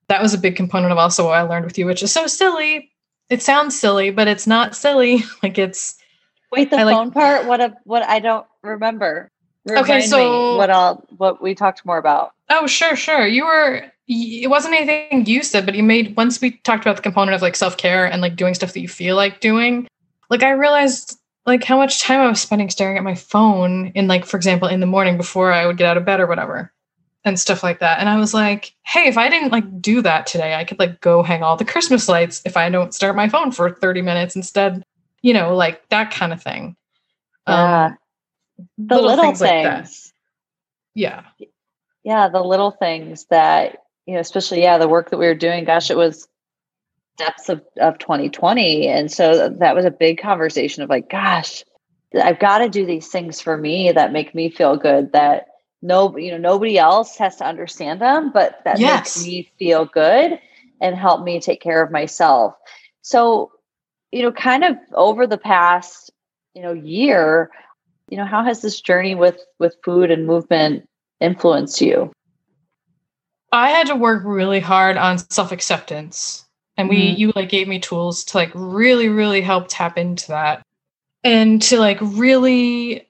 [0.07, 2.27] That was a big component of also what I learned with you, which is so
[2.27, 2.91] silly.
[3.29, 5.23] It sounds silly, but it's not silly.
[5.41, 5.97] like it's
[6.51, 7.47] wait the I phone like, part.
[7.47, 9.31] What a what I don't remember.
[9.65, 12.33] Remind okay, so what all what we talked more about.
[12.51, 13.25] Oh, sure, sure.
[13.25, 17.01] You were it wasn't anything you said, but you made once we talked about the
[17.03, 19.87] component of like self care and like doing stuff that you feel like doing.
[20.31, 24.07] Like I realized like how much time I was spending staring at my phone in
[24.07, 26.73] like for example in the morning before I would get out of bed or whatever
[27.23, 27.99] and stuff like that.
[27.99, 31.01] And I was like, hey, if I didn't like do that today, I could like
[31.01, 34.35] go hang all the Christmas lights if I don't start my phone for 30 minutes
[34.35, 34.83] instead,
[35.21, 36.75] you know, like that kind of thing.
[37.47, 37.85] Yeah.
[37.85, 37.97] Um,
[38.77, 40.13] the little, little things, things.
[40.95, 41.23] Like yeah.
[42.03, 45.65] Yeah, the little things that you know, especially yeah, the work that we were doing.
[45.65, 46.27] Gosh, it was
[47.19, 51.63] depths of of 2020, and so that was a big conversation of like, gosh,
[52.19, 55.11] I've got to do these things for me that make me feel good.
[55.11, 55.45] That
[55.83, 59.17] no, you know, nobody else has to understand them, but that yes.
[59.17, 60.39] makes me feel good
[60.81, 62.55] and help me take care of myself.
[63.03, 63.51] So,
[64.11, 66.09] you know, kind of over the past,
[66.55, 67.51] you know, year,
[68.09, 72.11] you know, how has this journey with with food and movement influenced you?
[73.51, 76.45] I had to work really hard on self-acceptance.
[76.77, 77.19] And we mm-hmm.
[77.19, 80.61] you like gave me tools to like really really help tap into that
[81.23, 83.05] and to like really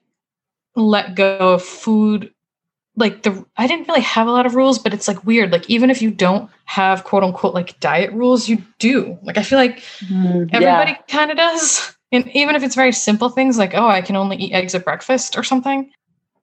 [0.74, 2.32] let go of food
[2.96, 5.52] like the I didn't really have a lot of rules, but it's like weird.
[5.52, 9.18] Like even if you don't have quote unquote like diet rules, you do.
[9.22, 11.02] Like I feel like mm, everybody yeah.
[11.08, 11.96] kind of does.
[12.12, 14.84] And even if it's very simple things like, oh, I can only eat eggs at
[14.84, 15.90] breakfast or something.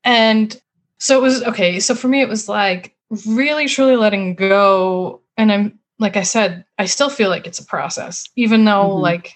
[0.04, 0.60] And
[0.98, 1.80] so it was okay.
[1.80, 5.22] So for me, it was like really truly letting go.
[5.38, 9.02] And I'm like I said, I still feel like it's a process, even though mm-hmm.
[9.02, 9.34] like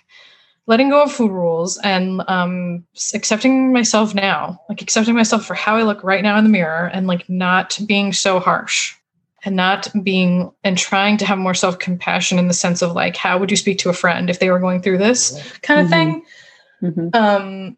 [0.67, 5.75] letting go of food rules and um, accepting myself now, like accepting myself for how
[5.75, 8.95] I look right now in the mirror and like not being so harsh
[9.43, 13.15] and not being and trying to have more self compassion in the sense of like,
[13.15, 15.31] how would you speak to a friend if they were going through this
[15.61, 16.11] kind of mm-hmm.
[16.11, 16.25] thing?
[16.83, 17.09] Mm-hmm.
[17.13, 17.77] Um,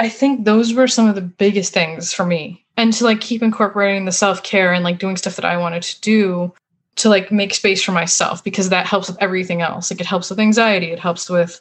[0.00, 2.64] I think those were some of the biggest things for me.
[2.78, 5.82] And to like keep incorporating the self care and like doing stuff that I wanted
[5.82, 6.54] to do
[6.96, 9.90] to like make space for myself because that helps with everything else.
[9.90, 11.60] Like it helps with anxiety, it helps with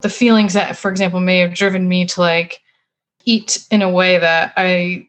[0.00, 2.60] the feelings that, for example, may have driven me to like
[3.24, 5.08] eat in a way that I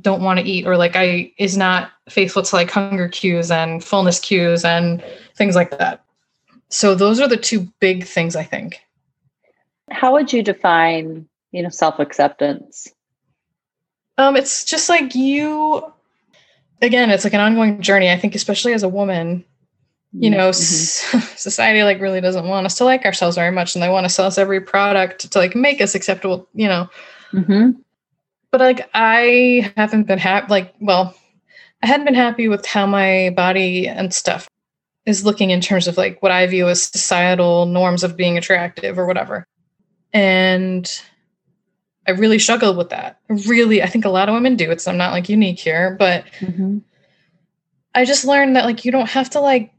[0.00, 3.84] don't want to eat or like I is not faithful to like hunger cues and
[3.84, 5.02] fullness cues and
[5.36, 6.04] things like that.
[6.70, 8.80] So those are the two big things I think.
[9.92, 12.88] How would you define, you know, self-acceptance?
[14.18, 15.92] Um it's just like you
[16.82, 18.10] again, it's like an ongoing journey.
[18.10, 19.44] I think especially as a woman,
[20.18, 21.18] you know mm-hmm.
[21.36, 24.10] society like really doesn't want us to like ourselves very much and they want to
[24.10, 26.88] sell us every product to like make us acceptable you know
[27.32, 27.70] mm-hmm.
[28.50, 31.14] but like i haven't been happy like well
[31.82, 34.48] i hadn't been happy with how my body and stuff
[35.04, 38.98] is looking in terms of like what i view as societal norms of being attractive
[38.98, 39.46] or whatever
[40.12, 41.02] and
[42.08, 44.96] i really struggled with that really i think a lot of women do it's i'm
[44.96, 46.78] not like unique here but mm-hmm.
[47.94, 49.72] i just learned that like you don't have to like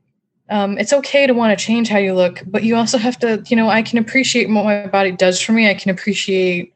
[0.50, 3.44] um, it's okay to want to change how you look, but you also have to,
[3.48, 5.70] you know, I can appreciate what my body does for me.
[5.70, 6.74] I can appreciate,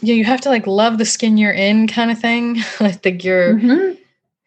[0.00, 2.58] yeah, you have to like love the skin you're in kind of thing.
[2.80, 3.94] I think you're, mm-hmm.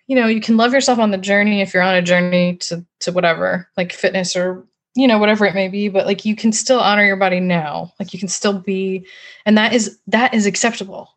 [0.07, 2.85] you know, you can love yourself on the journey if you're on a journey to,
[2.99, 4.65] to whatever, like fitness or,
[4.95, 7.91] you know, whatever it may be, but like you can still honor your body now.
[7.99, 9.05] Like you can still be,
[9.45, 11.09] and that is, that is acceptable.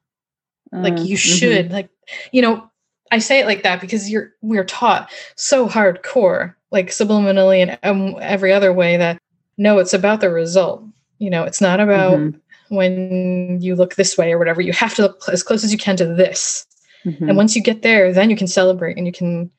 [0.73, 0.85] Mm-hmm.
[0.85, 1.39] Like you mm-hmm.
[1.39, 1.75] should, mm-hmm.
[1.75, 1.91] like,
[2.33, 2.71] you know,
[3.13, 8.17] I say it like that because you're, we're taught so hardcore like subliminally and um,
[8.21, 9.21] every other way that
[9.59, 10.83] no, it's about the result.
[11.19, 12.75] You know, it's not about mm-hmm.
[12.75, 14.61] when you look this way or whatever.
[14.61, 16.67] You have to look as close as you can to this.
[17.05, 17.29] Mm-hmm.
[17.29, 19.51] And once you get there, then you can celebrate and you can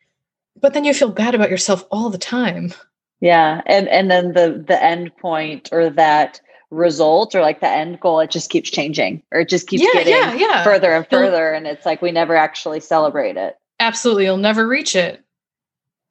[0.61, 2.73] but then you feel bad about yourself all the time.
[3.19, 3.61] Yeah.
[3.65, 8.19] And and then the the end point or that result or like the end goal,
[8.19, 10.63] it just keeps changing or it just keeps yeah, getting yeah, yeah.
[10.63, 11.53] further and further.
[11.53, 13.57] And it's like we never actually celebrate it.
[13.79, 14.25] Absolutely.
[14.25, 15.23] You'll never reach it.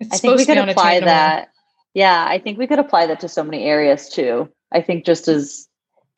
[0.00, 1.50] It's I think we could apply that.
[1.94, 4.50] Yeah, I think we could apply that to so many areas too.
[4.72, 5.68] I think just as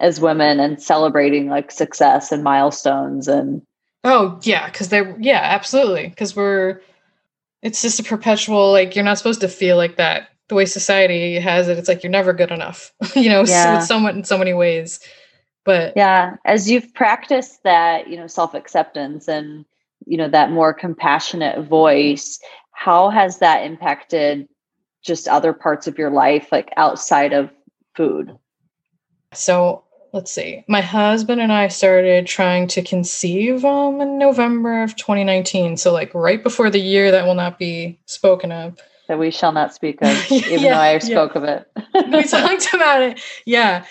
[0.01, 3.63] as women and celebrating like success and milestones and
[4.05, 6.81] oh yeah because they're yeah absolutely because we're
[7.63, 11.39] it's just a perpetual like you're not supposed to feel like that the way society
[11.39, 13.81] has it it's like you're never good enough you know yeah.
[13.81, 15.01] so in so many ways.
[15.65, 19.65] But yeah as you've practiced that you know self-acceptance and
[20.07, 22.39] you know that more compassionate voice
[22.73, 24.49] how has that impacted
[25.03, 27.51] just other parts of your life like outside of
[27.95, 28.37] food?
[29.35, 29.83] So
[30.13, 30.65] let's see.
[30.69, 36.15] My husband and i started trying to conceive um, in november of 2019 so like
[36.15, 38.79] right before the year that will not be spoken of
[39.09, 41.41] that we shall not speak of even yeah, though i spoke yeah.
[41.41, 41.69] of it
[42.13, 43.85] we talked about it yeah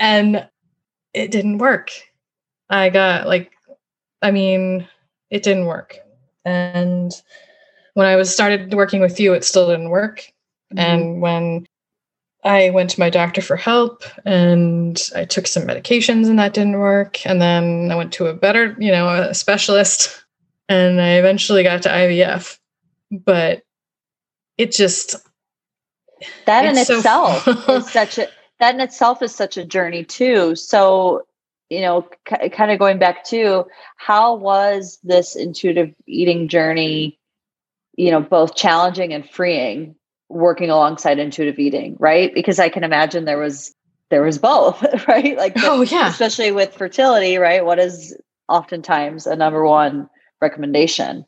[0.00, 0.48] and
[1.12, 1.90] it didn't work
[2.70, 3.52] i got like
[4.22, 4.86] i mean
[5.30, 5.98] it didn't work
[6.44, 7.22] and
[7.94, 10.20] when I was started working with you, it still didn't work.
[10.72, 10.78] Mm-hmm.
[10.78, 11.66] And when
[12.44, 16.78] I went to my doctor for help and I took some medications and that didn't
[16.78, 17.24] work.
[17.24, 20.24] And then I went to a better, you know, a specialist
[20.68, 22.58] and I eventually got to IVF.
[23.10, 23.62] But
[24.58, 25.16] it just
[26.46, 28.28] that in so itself is such a
[28.60, 30.54] that in itself is such a journey too.
[30.54, 31.26] So,
[31.70, 33.64] you know, c- kind of going back to
[33.96, 37.18] how was this intuitive eating journey
[37.96, 39.94] you know both challenging and freeing
[40.28, 42.34] working alongside intuitive eating right?
[42.34, 43.74] Because i can imagine there was
[44.10, 45.36] there was both right?
[45.36, 46.08] Like oh yeah.
[46.08, 47.64] especially with fertility right?
[47.64, 48.16] What is
[48.48, 50.08] oftentimes a number one
[50.40, 51.24] recommendation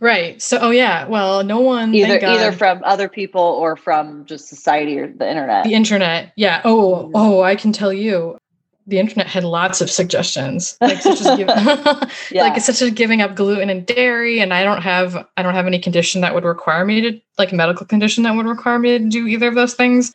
[0.00, 0.40] Right.
[0.42, 1.06] So, oh yeah.
[1.06, 5.64] Well, no one either either from other people or from just society or the internet.
[5.64, 6.32] The internet.
[6.36, 6.60] Yeah.
[6.64, 8.38] Oh, oh, I can tell you,
[8.86, 11.48] the internet had lots of suggestions, like such as give,
[12.30, 12.42] yeah.
[12.42, 14.40] like such as giving up gluten and dairy.
[14.40, 17.52] And I don't have I don't have any condition that would require me to like
[17.52, 20.12] a medical condition that would require me to do either of those things.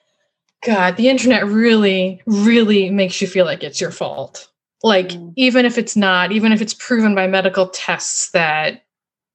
[0.65, 4.49] God, the internet really, really makes you feel like it's your fault.
[4.84, 5.34] Like mm.
[5.36, 8.84] even if it's not, even if it's proven by medical tests that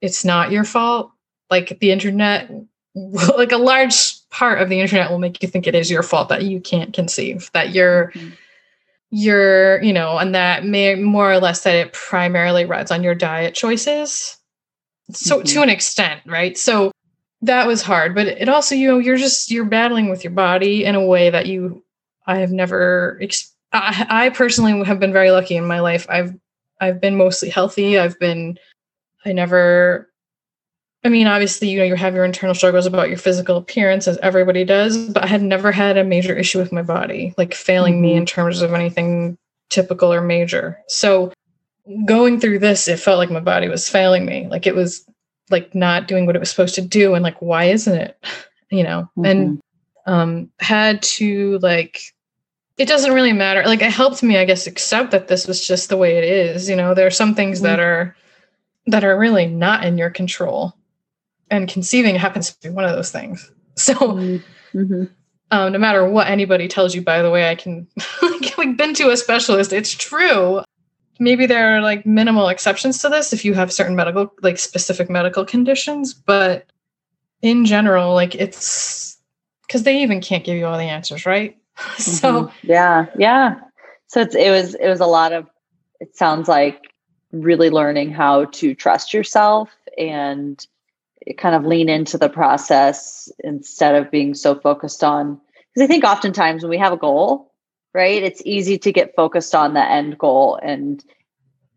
[0.01, 1.11] it's not your fault.
[1.51, 2.51] Like the internet,
[2.95, 6.29] like a large part of the internet will make you think it is your fault
[6.29, 8.31] that you can't conceive, that you're, mm-hmm.
[9.11, 13.15] you're, you know, and that may more or less that it primarily rides on your
[13.15, 14.37] diet choices.
[15.11, 15.45] So mm-hmm.
[15.45, 16.57] to an extent, right?
[16.59, 16.91] So
[17.43, 20.85] that was hard, but it also, you know, you're just, you're battling with your body
[20.85, 21.85] in a way that you,
[22.27, 23.21] I have never,
[23.73, 26.07] I, I personally have been very lucky in my life.
[26.09, 26.35] I've,
[26.81, 27.99] I've been mostly healthy.
[27.99, 28.59] I've been
[29.25, 30.09] I never
[31.05, 34.17] I mean, obviously, you know, you have your internal struggles about your physical appearance as
[34.19, 37.95] everybody does, but I had never had a major issue with my body, like failing
[37.95, 38.03] mm-hmm.
[38.03, 39.37] me in terms of anything
[39.69, 40.79] typical or major.
[40.89, 41.31] So
[42.07, 44.49] going through this, it felt like my body was failing me.
[44.49, 45.07] Like it was
[45.51, 47.13] like not doing what it was supposed to do.
[47.13, 48.19] And like, why isn't it?
[48.71, 49.25] You know, mm-hmm.
[49.27, 49.61] and
[50.07, 52.01] um had to like
[52.77, 53.63] it doesn't really matter.
[53.65, 56.69] Like it helped me, I guess, accept that this was just the way it is.
[56.69, 57.67] You know, there are some things mm-hmm.
[57.67, 58.17] that are
[58.87, 60.75] that are really not in your control.
[61.51, 63.51] And conceiving happens to be one of those things.
[63.77, 65.05] So, mm-hmm.
[65.51, 67.89] um, no matter what anybody tells you, by the way, I can,
[68.57, 69.73] like, been to a specialist.
[69.73, 70.63] It's true.
[71.19, 75.11] Maybe there are like minimal exceptions to this if you have certain medical, like specific
[75.11, 76.67] medical conditions, but
[77.43, 79.19] in general, like it's
[79.67, 81.57] because they even can't give you all the answers, right?
[81.99, 82.71] so, mm-hmm.
[82.71, 83.57] yeah, yeah.
[84.09, 85.47] So it's, it was, it was a lot of,
[86.01, 86.94] it sounds like
[87.43, 90.67] really learning how to trust yourself and
[91.39, 95.41] kind of lean into the process instead of being so focused on
[95.75, 97.53] because I think oftentimes when we have a goal,
[97.95, 101.05] right, it's easy to get focused on the end goal and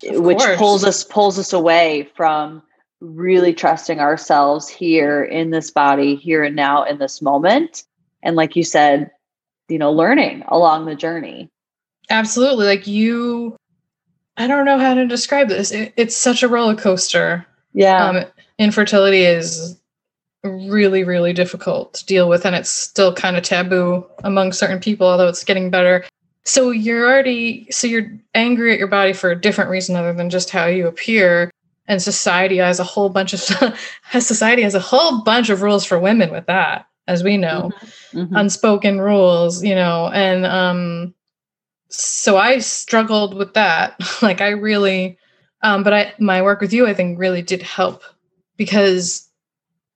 [0.08, 0.58] of which course.
[0.58, 2.62] pulls us pulls us away from
[2.99, 7.84] really trusting ourselves here in this body, here and now in this moment.
[8.22, 9.12] And like you said,
[9.70, 11.49] you know, learning along the journey.
[12.10, 12.66] Absolutely.
[12.66, 13.57] Like you
[14.38, 15.72] I don't know how to describe this.
[15.72, 17.46] It, it's such a roller coaster.
[17.74, 18.06] Yeah.
[18.06, 18.26] Um,
[18.60, 19.80] infertility is
[20.44, 25.08] really, really difficult to deal with, and it's still kind of taboo among certain people,
[25.08, 26.06] although it's getting better.
[26.46, 30.30] So you're already so you're angry at your body for a different reason other than
[30.30, 31.52] just how you appear.
[31.90, 35.84] And society has a whole bunch of has society has a whole bunch of rules
[35.84, 38.20] for women with that, as we know, mm-hmm.
[38.20, 38.36] Mm-hmm.
[38.36, 41.14] unspoken rules, you know, and um,
[41.90, 44.00] so I struggled with that.
[44.22, 45.18] like I really,
[45.62, 48.04] um, but I my work with you, I think, really did help
[48.58, 49.28] because,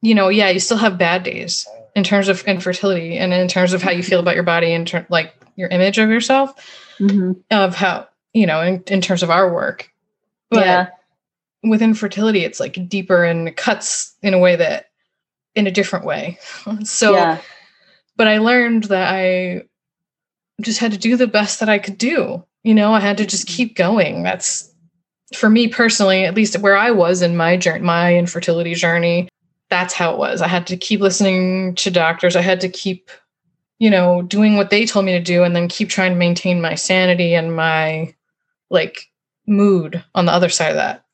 [0.02, 3.74] you know, yeah, you still have bad days in terms of infertility and in terms
[3.74, 6.54] of how you feel about your body and ter- like your image of yourself,
[7.00, 7.34] mm-hmm.
[7.52, 9.92] of how you know, in, in terms of our work.
[10.50, 10.90] But yeah.
[11.64, 14.90] with infertility, it's like deeper and cuts in a way that
[15.56, 16.38] in a different way.
[16.84, 17.42] so, yeah.
[18.16, 19.64] but I learned that I
[20.62, 22.46] just had to do the best that I could do.
[22.64, 23.56] You know, I had to just mm-hmm.
[23.56, 24.24] keep going.
[24.24, 24.72] That's
[25.36, 29.30] for me personally, at least where I was in my journey, my infertility journey.
[29.70, 30.42] That's how it was.
[30.42, 32.36] I had to keep listening to doctors.
[32.36, 33.10] I had to keep,
[33.80, 36.62] you know, doing what they told me to do and then keep trying to maintain
[36.62, 38.14] my sanity and my
[38.70, 39.10] like
[39.48, 41.06] mood on the other side of that.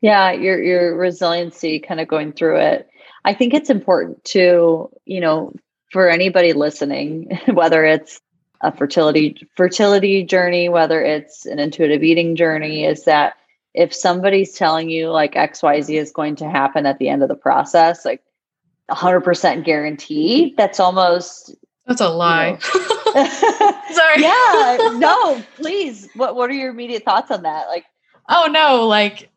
[0.00, 2.88] Yeah, your your resiliency kind of going through it.
[3.24, 5.54] I think it's important to, you know,
[5.90, 8.20] for anybody listening, whether it's
[8.64, 13.34] a fertility fertility journey, whether it's an intuitive eating journey, is that
[13.74, 17.34] if somebody's telling you like XYZ is going to happen at the end of the
[17.34, 18.22] process, like
[18.90, 21.54] 100% guarantee, that's almost
[21.86, 22.58] that's a lie.
[22.74, 22.86] You know.
[23.92, 24.22] Sorry.
[24.22, 26.08] yeah, no, please.
[26.14, 27.68] What what are your immediate thoughts on that?
[27.68, 27.84] Like
[28.28, 29.30] Oh no, like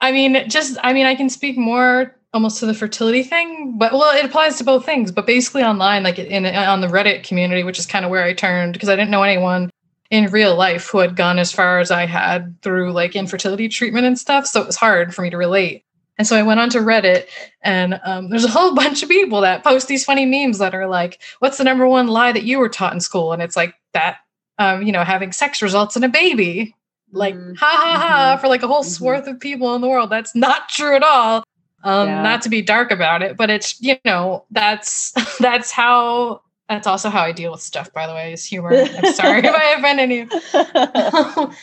[0.00, 3.92] I mean, just I mean, I can speak more almost to the fertility thing but
[3.92, 7.62] well it applies to both things but basically online like in on the reddit community
[7.62, 9.70] which is kind of where i turned because i didn't know anyone
[10.10, 14.04] in real life who had gone as far as i had through like infertility treatment
[14.04, 15.84] and stuff so it was hard for me to relate
[16.18, 17.26] and so i went onto reddit
[17.62, 20.88] and um, there's a whole bunch of people that post these funny memes that are
[20.88, 23.74] like what's the number one lie that you were taught in school and it's like
[23.92, 24.16] that
[24.58, 26.74] um, you know having sex results in a baby
[27.12, 27.54] like mm-hmm.
[27.54, 28.40] ha ha ha mm-hmm.
[28.40, 28.90] for like a whole mm-hmm.
[28.90, 31.43] swath of people in the world that's not true at all
[31.84, 32.22] um yeah.
[32.22, 37.08] not to be dark about it but it's you know that's that's how that's also
[37.08, 40.00] how i deal with stuff by the way is humor i'm sorry if i offend
[40.00, 41.54] any um,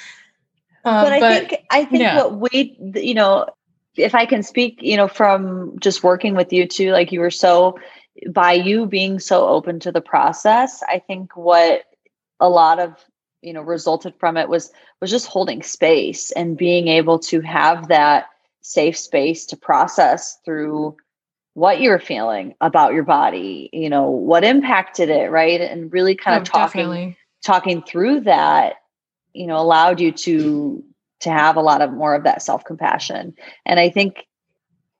[0.83, 2.23] but i but, think i think yeah.
[2.23, 3.45] what we you know
[3.95, 7.31] if I can speak, you know, from just working with you too, like you were
[7.31, 7.77] so
[8.29, 11.83] by you being so open to the process, I think what
[12.39, 12.95] a lot of
[13.41, 17.87] you know resulted from it was was just holding space and being able to have
[17.87, 18.27] that
[18.61, 20.95] safe space to process through
[21.53, 25.59] what you're feeling about your body you know what impacted it right?
[25.59, 27.17] And really kind of oh, talking definitely.
[27.43, 28.75] talking through that
[29.33, 30.83] you know allowed you to
[31.21, 33.33] to have a lot of more of that self-compassion.
[33.65, 34.25] And i think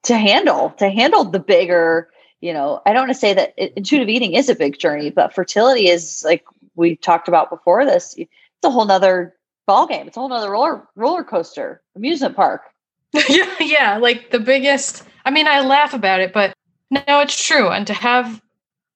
[0.04, 2.10] to handle to handle the bigger
[2.42, 5.34] you know i don't want to say that intuitive eating is a big journey but
[5.34, 6.44] fertility is like
[6.76, 8.30] we talked about before this it's
[8.64, 9.36] a whole nother
[9.68, 12.64] ball game it's a whole nother roller roller coaster amusement park
[13.30, 16.54] yeah yeah like the biggest i mean i laugh about it but
[16.90, 18.42] no it's true and to have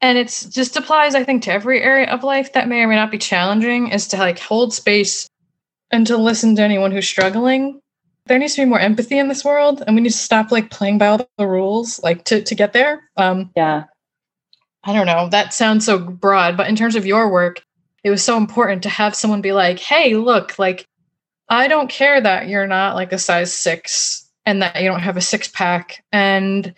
[0.01, 2.95] and it's just applies i think to every area of life that may or may
[2.95, 5.29] not be challenging is to like hold space
[5.91, 7.79] and to listen to anyone who's struggling.
[8.25, 10.71] There needs to be more empathy in this world and we need to stop like
[10.71, 13.09] playing by all the rules like to to get there.
[13.17, 13.85] Um yeah.
[14.83, 17.63] I don't know that sounds so broad but in terms of your work
[18.03, 20.87] it was so important to have someone be like hey look like
[21.49, 25.17] i don't care that you're not like a size 6 and that you don't have
[25.17, 26.73] a six pack and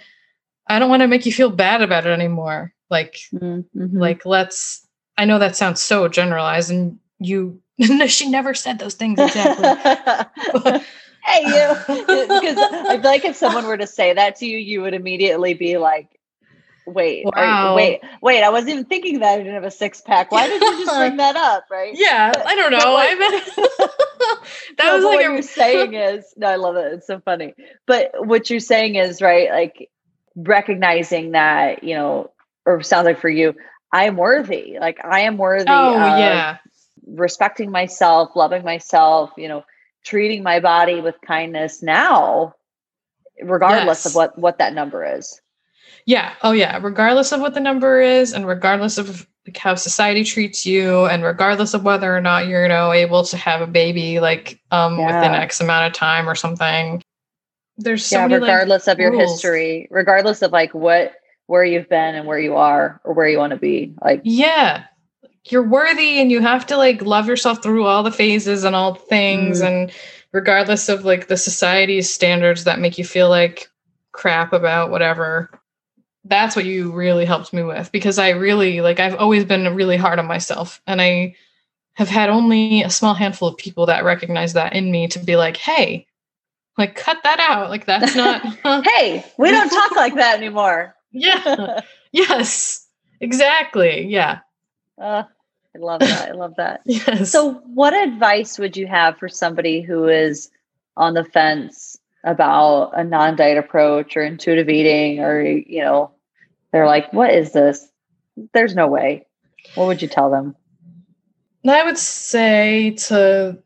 [0.67, 2.73] i don't want to make you feel bad about it anymore.
[2.89, 3.97] Like mm-hmm.
[3.97, 4.87] like let's
[5.17, 10.81] i know that sounds so generalized and you no she never said those things exactly.
[11.23, 14.81] Hey you because i feel like if someone were to say that to you you
[14.81, 16.21] would immediately be like
[16.85, 17.75] wait wow.
[17.75, 20.31] wait wait i wasn't even thinking that i didn't have a six-pack.
[20.31, 21.91] Why did you just bring that up right?
[21.93, 22.93] Yeah i don't know.
[22.93, 23.91] like,
[24.77, 26.93] that no, was like what a- you're saying is no i love it.
[26.93, 27.53] It's so funny.
[27.85, 29.89] But what you're saying is right like
[30.35, 32.31] recognizing that you know
[32.65, 33.55] or sounds like for you
[33.91, 34.77] i am worthy.
[34.79, 36.57] Like i am worthy oh yeah.
[37.05, 39.63] respecting myself loving myself you know
[40.03, 42.53] treating my body with kindness now
[43.41, 44.05] regardless yes.
[44.05, 45.41] of what what that number is.
[46.05, 46.33] Yeah.
[46.41, 46.79] Oh yeah.
[46.81, 51.23] Regardless of what the number is and regardless of like how society treats you and
[51.23, 54.99] regardless of whether or not you're you know able to have a baby like um
[54.99, 55.05] yeah.
[55.05, 57.01] within x amount of time or something
[57.77, 59.31] there's so yeah many, regardless like, of your rules.
[59.31, 61.13] history regardless of like what
[61.47, 64.83] where you've been and where you are or where you want to be like yeah
[65.49, 68.95] you're worthy and you have to like love yourself through all the phases and all
[68.95, 69.67] things mm.
[69.67, 69.91] and
[70.33, 73.69] regardless of like the society's standards that make you feel like
[74.11, 75.49] crap about whatever
[76.27, 79.97] that's what you really helped me with because i really like i've always been really
[79.97, 81.35] hard on myself and i
[81.93, 85.35] have had only a small handful of people that recognize that in me to be
[85.35, 86.05] like hey
[86.77, 88.41] like cut that out like that's not
[88.85, 92.87] hey we don't talk like that anymore yeah yes
[93.19, 94.39] exactly yeah
[94.99, 95.23] uh,
[95.75, 96.29] I love that.
[96.29, 96.81] I love that.
[96.85, 97.31] yes.
[97.31, 100.49] So, what advice would you have for somebody who is
[100.95, 106.11] on the fence about a non diet approach or intuitive eating, or, you know,
[106.71, 107.87] they're like, what is this?
[108.53, 109.25] There's no way.
[109.75, 110.55] What would you tell them?
[111.67, 113.57] I would say to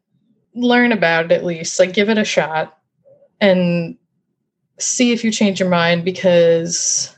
[0.56, 2.78] learn about it at least, like, give it a shot
[3.40, 3.96] and
[4.80, 7.16] see if you change your mind because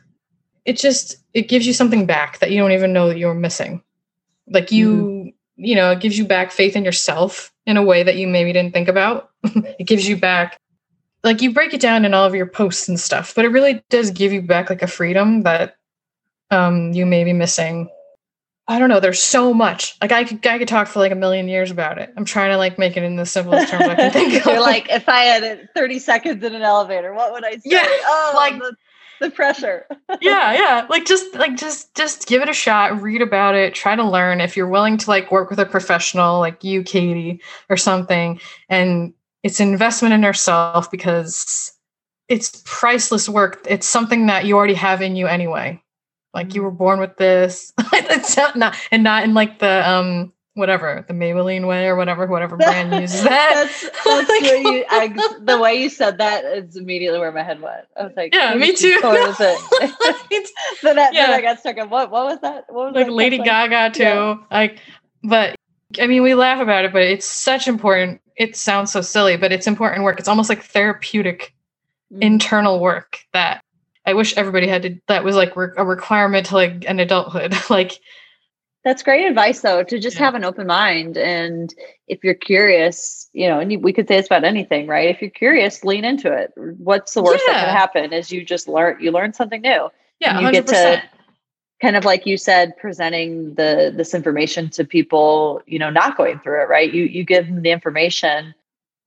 [0.66, 3.82] it just it gives you something back that you don't even know that you're missing
[4.48, 5.30] like you, mm-hmm.
[5.56, 8.54] you know, it gives you back faith in yourself in a way that you maybe
[8.54, 9.30] didn't think about.
[9.44, 10.60] it gives you back
[11.24, 13.84] like you break it down in all of your posts and stuff, but it really
[13.90, 15.76] does give you back like a freedom that
[16.52, 17.90] um you may be missing.
[18.68, 19.02] I don't know.
[19.02, 19.98] There's so much.
[20.02, 22.14] Like I could, I could talk for like a million years about it.
[22.16, 24.54] I'm trying to like make it in the simplest terms I can think of.
[24.54, 27.62] You're like, if I had 30 seconds in an elevator, what would I say?
[27.66, 28.76] Yeah, oh, like the,
[29.20, 29.86] the pressure.
[30.22, 30.88] yeah, yeah.
[30.90, 34.40] Like just like just just give it a shot, read about it, try to learn.
[34.40, 39.14] If you're willing to like work with a professional like you, Katie, or something, and
[39.44, 41.72] it's an investment in yourself because
[42.30, 43.66] it's priceless work.
[43.70, 45.82] It's something that you already have in you anyway.
[46.34, 47.74] Like you were born with this.
[47.94, 52.58] it's not and not in like the um whatever the Maybelline way or whatever whatever
[52.58, 53.54] brand uses that.
[53.54, 57.62] that's, that's like, you, I, the way you said that is immediately where my head
[57.62, 57.86] went.
[58.00, 58.98] I was like, yeah, me too.
[59.02, 59.92] What Was it?
[60.82, 61.28] then, that, yeah.
[61.28, 62.10] then I got stuck on what?
[62.10, 62.66] What was that?
[62.70, 64.04] What was like Lady Gaga too?
[64.04, 64.36] Yeah.
[64.50, 64.80] Like,
[65.24, 65.56] but
[66.00, 68.22] I mean, we laugh about it, but it's such important.
[68.36, 70.20] It sounds so silly, but it's important work.
[70.20, 71.54] It's almost like therapeutic
[72.12, 72.22] mm.
[72.22, 73.64] internal work that
[74.06, 75.00] I wish everybody had to.
[75.08, 77.56] That was like a requirement to like an adulthood.
[77.70, 78.00] like
[78.84, 80.26] that's great advice, though, to just yeah.
[80.26, 81.18] have an open mind.
[81.18, 81.74] And
[82.08, 85.10] if you're curious, you know, and we could say this about anything, right?
[85.10, 86.52] If you're curious, lean into it.
[86.56, 87.54] What's the worst yeah.
[87.54, 89.90] that can happen is you just learn, you learn something new.
[90.20, 90.52] Yeah, you 100%.
[90.52, 91.04] get to
[91.84, 96.40] kind of like you said, presenting the this information to people, you know, not going
[96.40, 96.92] through it, right?
[96.92, 98.56] You you give them the information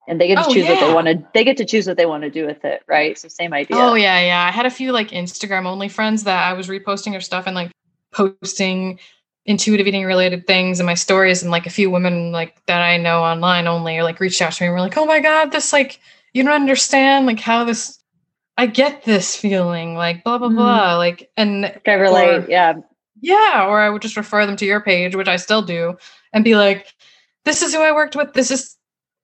[0.07, 1.97] and they get to Oh, choose what they want to they get to choose what
[1.97, 4.47] they want to do with it right so same idea Oh yeah, yeah.
[4.47, 7.57] I had a few like Instagram only friends that I was reposting their stuff and
[7.57, 7.73] like
[8.13, 9.01] posting
[9.47, 12.99] intuitive eating related things in my stories and like a few women like that I
[12.99, 15.51] know online only or like reached out to me and were like, "Oh my god,
[15.51, 16.01] this like
[16.33, 17.99] you don't understand like how this
[18.59, 20.57] I get this feeling like blah blah Mhm.
[20.57, 22.75] blah like and I relate or- yeah
[23.23, 25.97] yeah, or I would just refer them to your page, which I still do,
[26.35, 26.87] and be like,
[27.47, 28.35] "This is who I worked with.
[28.35, 28.77] This is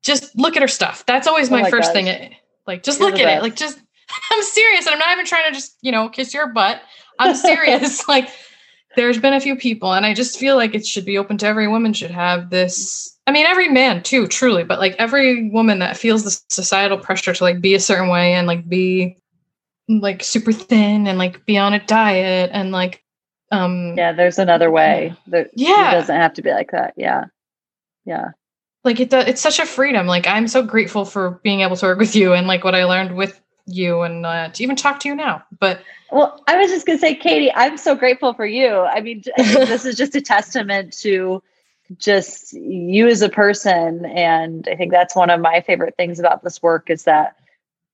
[0.03, 1.93] just look at her stuff." That's always Oh my, my first gosh.
[1.95, 2.07] thing.
[2.07, 2.33] It-
[2.67, 3.43] Like, just You're look at it.
[3.43, 3.79] Like, just
[4.31, 6.81] I'm serious, and I'm not even trying to just you know kiss your butt.
[7.19, 8.09] I'm serious.
[8.15, 8.31] like,
[8.97, 11.47] there's been a few people, and I just feel like it should be open to
[11.47, 13.15] every woman should have this.
[13.27, 17.35] I mean, every man too, truly, but like every woman that feels the societal pressure
[17.35, 19.19] to like be a certain way and like be
[19.89, 23.03] like super thin and like be on a diet and like
[23.51, 25.91] um yeah there's another way there, Yeah.
[25.91, 27.25] it doesn't have to be like that yeah
[28.05, 28.29] yeah
[28.85, 31.87] like it does, it's such a freedom like i'm so grateful for being able to
[31.87, 34.99] work with you and like what i learned with you and uh, to even talk
[35.01, 35.81] to you now but
[36.11, 38.69] Well, I was just going to say, Katie, I'm so grateful for you.
[38.81, 41.41] I mean, this is just a testament to
[41.97, 44.05] just you as a person.
[44.07, 47.37] And I think that's one of my favorite things about this work is that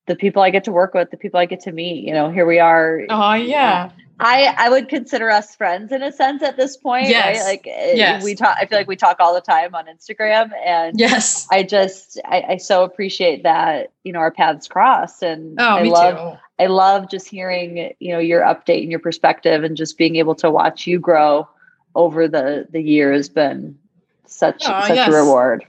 [0.08, 2.30] the people I get to work with, the people I get to meet, you know,
[2.30, 3.02] here we are.
[3.08, 3.90] oh yeah
[4.20, 7.08] I, I would consider us friends in a sense at this point.
[7.08, 7.38] Yes.
[7.38, 7.50] Right?
[7.52, 8.24] Like eh, Yes.
[8.24, 11.62] we talk, I feel like we talk all the time on Instagram and yes I
[11.62, 15.90] just, I, I so appreciate that, you know, our paths crossed and oh I me
[15.90, 19.96] love, too I love just hearing, you know, your update and your perspective and just
[19.96, 21.48] being able to watch you grow
[21.94, 23.78] over the the year has been
[24.26, 25.08] such Aw, such yes.
[25.08, 25.64] a reward.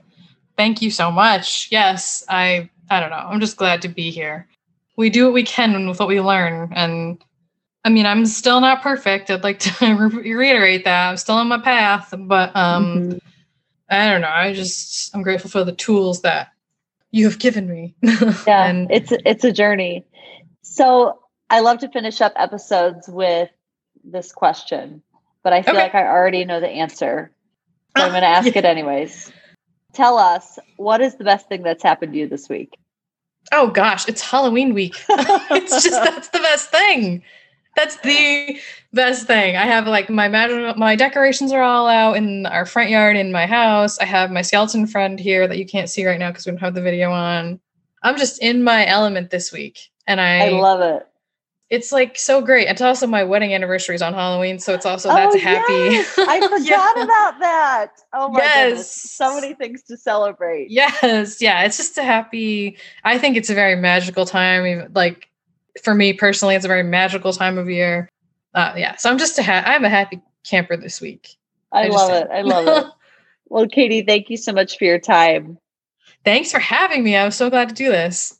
[0.56, 4.48] thank you so much yes i i don't know i'm just glad to be here
[4.96, 7.22] we do what we can with what we learn and
[7.84, 11.48] i mean i'm still not perfect i'd like to re- reiterate that i'm still on
[11.48, 13.20] my path but um Mhm.
[13.90, 14.28] I don't know.
[14.30, 16.52] I just I'm grateful for the tools that
[17.10, 17.94] you have given me.
[18.46, 20.06] Yeah, and it's it's a journey.
[20.62, 21.20] So
[21.50, 23.50] I love to finish up episodes with
[24.04, 25.02] this question,
[25.42, 25.82] but I feel Okay.
[25.84, 27.32] like I already know the answer.
[27.96, 29.32] So I'm Ah, going to ask it anyways.
[29.92, 32.76] Tell us what is the best thing that's happened to you this week?
[33.52, 35.02] oh gosh, it's Halloween week.
[35.08, 37.22] it's just that's the best thing.
[37.76, 38.58] That's the
[38.92, 39.56] best thing.
[39.56, 43.32] I have like my mag- my decorations are all out in our front yard in
[43.32, 43.98] my house.
[43.98, 46.60] I have my skeleton friend here that you can't see right now because we don't
[46.60, 47.60] have the video on.
[48.02, 51.06] I'm just in my element this week, and I, I love it.
[51.70, 52.66] It's like so great.
[52.68, 55.72] It's also my wedding anniversary is on Halloween, so it's also that's oh, happy.
[55.72, 56.14] yes!
[56.18, 56.60] I forgot
[56.96, 57.02] Yeah.
[57.04, 57.88] about that.
[58.12, 58.78] Oh my goodness.
[58.78, 59.10] Yes.
[59.12, 60.70] So many things to celebrate.
[60.70, 62.76] Yes, yeah, it's just a happy.
[63.04, 64.90] I think it's a very magical time.
[64.94, 65.28] Like
[65.82, 68.08] for me personally, it's a very magical time of year.
[68.52, 71.36] Uh, yeah, so I'm just a ha- I'm a happy camper this week.
[71.72, 72.28] I, I love it.
[72.32, 72.90] I love it.
[73.52, 75.58] Well, Katie, thank you so much for your time.
[76.24, 77.16] Thanks for having me.
[77.16, 78.38] I was so glad to do this.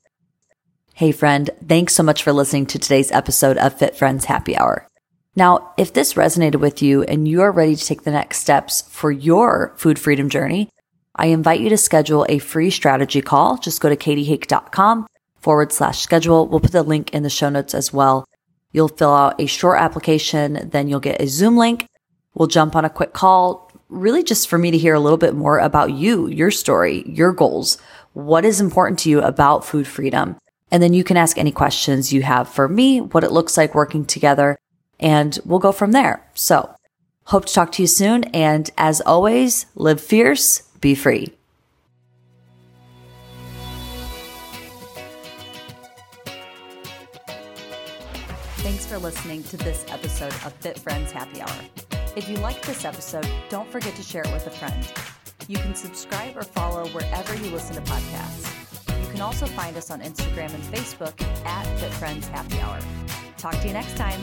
[1.00, 4.86] Hey, friend, thanks so much for listening to today's episode of Fit Friends Happy Hour.
[5.34, 8.82] Now, if this resonated with you and you are ready to take the next steps
[8.82, 10.68] for your food freedom journey,
[11.16, 13.56] I invite you to schedule a free strategy call.
[13.56, 15.06] Just go to katiehake.com
[15.38, 16.46] forward slash schedule.
[16.46, 18.26] We'll put the link in the show notes as well.
[18.70, 21.86] You'll fill out a short application, then you'll get a Zoom link.
[22.34, 25.34] We'll jump on a quick call, really just for me to hear a little bit
[25.34, 27.78] more about you, your story, your goals.
[28.12, 30.36] What is important to you about food freedom?
[30.70, 33.74] And then you can ask any questions you have for me, what it looks like
[33.74, 34.58] working together,
[34.98, 36.24] and we'll go from there.
[36.34, 36.74] So,
[37.24, 38.24] hope to talk to you soon.
[38.24, 41.34] And as always, live fierce, be free.
[48.58, 51.60] Thanks for listening to this episode of Fit Friends Happy Hour.
[52.14, 54.86] If you liked this episode, don't forget to share it with a friend.
[55.48, 58.69] You can subscribe or follow wherever you listen to podcasts.
[59.20, 61.12] Can also find us on Instagram and Facebook
[61.44, 62.80] at Fit Friends Happy Hour.
[63.36, 64.18] Talk to you next time.